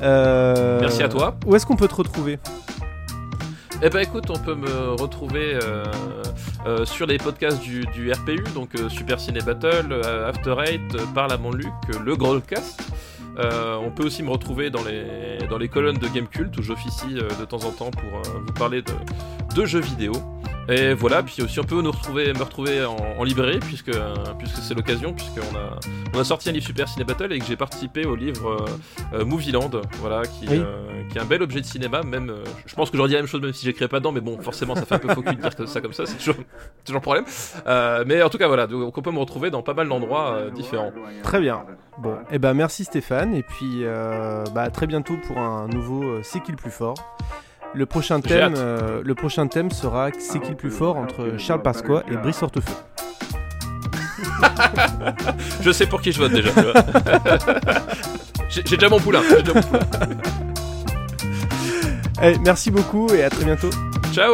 Euh, 0.01 0.79
Merci 0.81 1.03
à 1.03 1.09
toi. 1.09 1.35
Où 1.45 1.55
est-ce 1.55 1.65
qu'on 1.65 1.75
peut 1.75 1.87
te 1.87 1.95
retrouver 1.95 2.39
Eh 3.81 3.89
ben 3.89 3.99
écoute, 3.99 4.29
on 4.29 4.39
peut 4.39 4.55
me 4.55 4.91
retrouver 4.99 5.55
euh, 5.61 5.83
euh, 6.65 6.85
sur 6.85 7.05
les 7.05 7.17
podcasts 7.17 7.61
du, 7.61 7.85
du 7.87 8.11
RPU, 8.11 8.43
donc 8.53 8.75
euh, 8.75 8.89
Super 8.89 9.19
Ciné 9.19 9.39
Battle, 9.41 10.01
After 10.27 10.55
Eight, 10.65 10.97
Parle 11.13 11.33
à 11.33 11.37
mon 11.37 11.51
Luc, 11.51 11.73
le 12.03 12.15
Growlcast. 12.15 12.81
On 13.37 13.89
peut 13.89 14.05
aussi 14.05 14.21
me 14.23 14.29
retrouver 14.29 14.69
dans 14.69 14.83
les, 14.83 15.39
dans 15.49 15.57
les 15.57 15.67
colonnes 15.67 15.97
de 15.97 16.07
Game 16.07 16.27
Cult 16.27 16.55
où 16.57 16.61
j'officie 16.61 17.15
de 17.15 17.45
temps 17.45 17.63
en 17.65 17.71
temps 17.71 17.89
pour 17.91 18.21
vous 18.45 18.53
parler 18.53 18.81
de, 18.83 18.93
de 19.55 19.65
jeux 19.65 19.79
vidéo. 19.79 20.13
Et 20.71 20.93
voilà, 20.93 21.21
puis 21.21 21.41
aussi 21.43 21.59
on 21.59 21.63
peut 21.65 21.81
nous 21.81 21.91
retrouver, 21.91 22.31
me 22.33 22.43
retrouver 22.43 22.85
en, 22.85 22.95
en 23.17 23.23
librairie 23.25 23.59
puisque, 23.59 23.91
puisque 24.39 24.57
c'est 24.57 24.73
l'occasion, 24.73 25.11
puisqu'on 25.13 25.55
a, 25.57 25.77
on 26.15 26.19
a 26.19 26.23
sorti 26.23 26.47
un 26.49 26.53
livre 26.53 26.65
Super 26.65 26.87
Ciné 26.87 27.03
Battle 27.03 27.33
et 27.33 27.39
que 27.39 27.45
j'ai 27.45 27.57
participé 27.57 28.05
au 28.05 28.15
livre 28.15 28.51
euh, 29.13 29.19
euh, 29.19 29.25
Movieland, 29.25 29.69
voilà, 29.99 30.21
qui, 30.23 30.47
Oui. 30.47 30.59
euh, 30.59 31.03
qui 31.09 31.17
est 31.17 31.21
un 31.21 31.25
bel 31.25 31.41
objet 31.43 31.59
de 31.59 31.65
cinéma. 31.65 32.03
Même, 32.03 32.29
euh, 32.29 32.43
je 32.65 32.73
pense 32.73 32.89
que 32.89 32.95
j'aurais 32.95 33.09
dit 33.09 33.15
la 33.15 33.19
même 33.19 33.27
chose 33.27 33.41
même 33.41 33.51
si 33.51 33.65
j'écrirais 33.65 33.89
pas 33.89 33.99
dedans, 33.99 34.13
mais 34.13 34.21
bon, 34.21 34.39
forcément 34.39 34.73
ça 34.75 34.85
fait 34.85 34.95
un 34.95 34.99
peu 34.99 35.13
faux 35.13 35.21
de 35.23 35.31
dire 35.33 35.67
ça 35.67 35.81
comme 35.81 35.91
ça, 35.93 36.05
c'est 36.05 36.17
toujours, 36.17 36.35
toujours 36.85 36.99
le 36.99 37.01
problème. 37.01 37.25
Mais 38.07 38.21
en 38.23 38.29
tout 38.29 38.37
cas, 38.37 38.47
voilà, 38.47 38.65
donc 38.67 38.97
on 38.97 39.01
peut 39.01 39.11
me 39.11 39.19
retrouver 39.19 39.49
dans 39.51 39.63
pas 39.63 39.73
mal 39.73 39.89
d'endroits 39.89 40.37
différents. 40.55 40.93
Très 41.23 41.41
bien. 41.41 41.65
Bon, 41.97 42.15
et 42.31 42.39
ben 42.39 42.53
merci 42.53 42.85
Stéphane, 42.85 43.35
et 43.35 43.43
puis 43.43 43.83
bah, 44.53 44.61
à 44.61 44.69
très 44.69 44.87
bientôt 44.87 45.15
pour 45.27 45.37
un 45.37 45.67
nouveau 45.67 46.21
C'est 46.23 46.41
qui 46.41 46.51
le 46.51 46.57
plus 46.57 46.71
fort. 46.71 46.95
Le 47.73 47.85
prochain 47.85 48.19
J'ai 48.23 48.29
thème, 48.35 48.53
hâte. 48.53 48.59
euh, 48.59 49.01
le 49.03 49.15
prochain 49.15 49.47
thème 49.47 49.71
sera 49.71 50.09
C'est 50.19 50.39
qui 50.39 50.49
le 50.51 50.57
plus 50.57 50.71
fort 50.71 50.97
entre 50.97 51.35
Charles 51.37 51.61
Pasqua 51.61 52.03
et 52.11 52.15
Brice 52.17 52.41
Hortefeux. 52.43 52.73
Je 55.61 55.71
sais 55.71 55.85
pour 55.87 56.01
qui 56.01 56.11
je 56.11 56.19
vote 56.19 56.31
déjà. 56.33 56.49
j'ai 58.49 58.63
déjà 58.63 58.89
mon 58.89 58.99
poulain. 58.99 59.21
j'ai 59.29 59.41
déjà 59.41 59.53
mon 59.53 59.61
poulain. 59.61 59.79
Allez, 62.19 62.37
merci 62.39 62.69
beaucoup 62.71 63.07
et 63.13 63.23
à 63.23 63.29
très 63.29 63.45
bientôt. 63.45 63.69
Ciao 64.13 64.33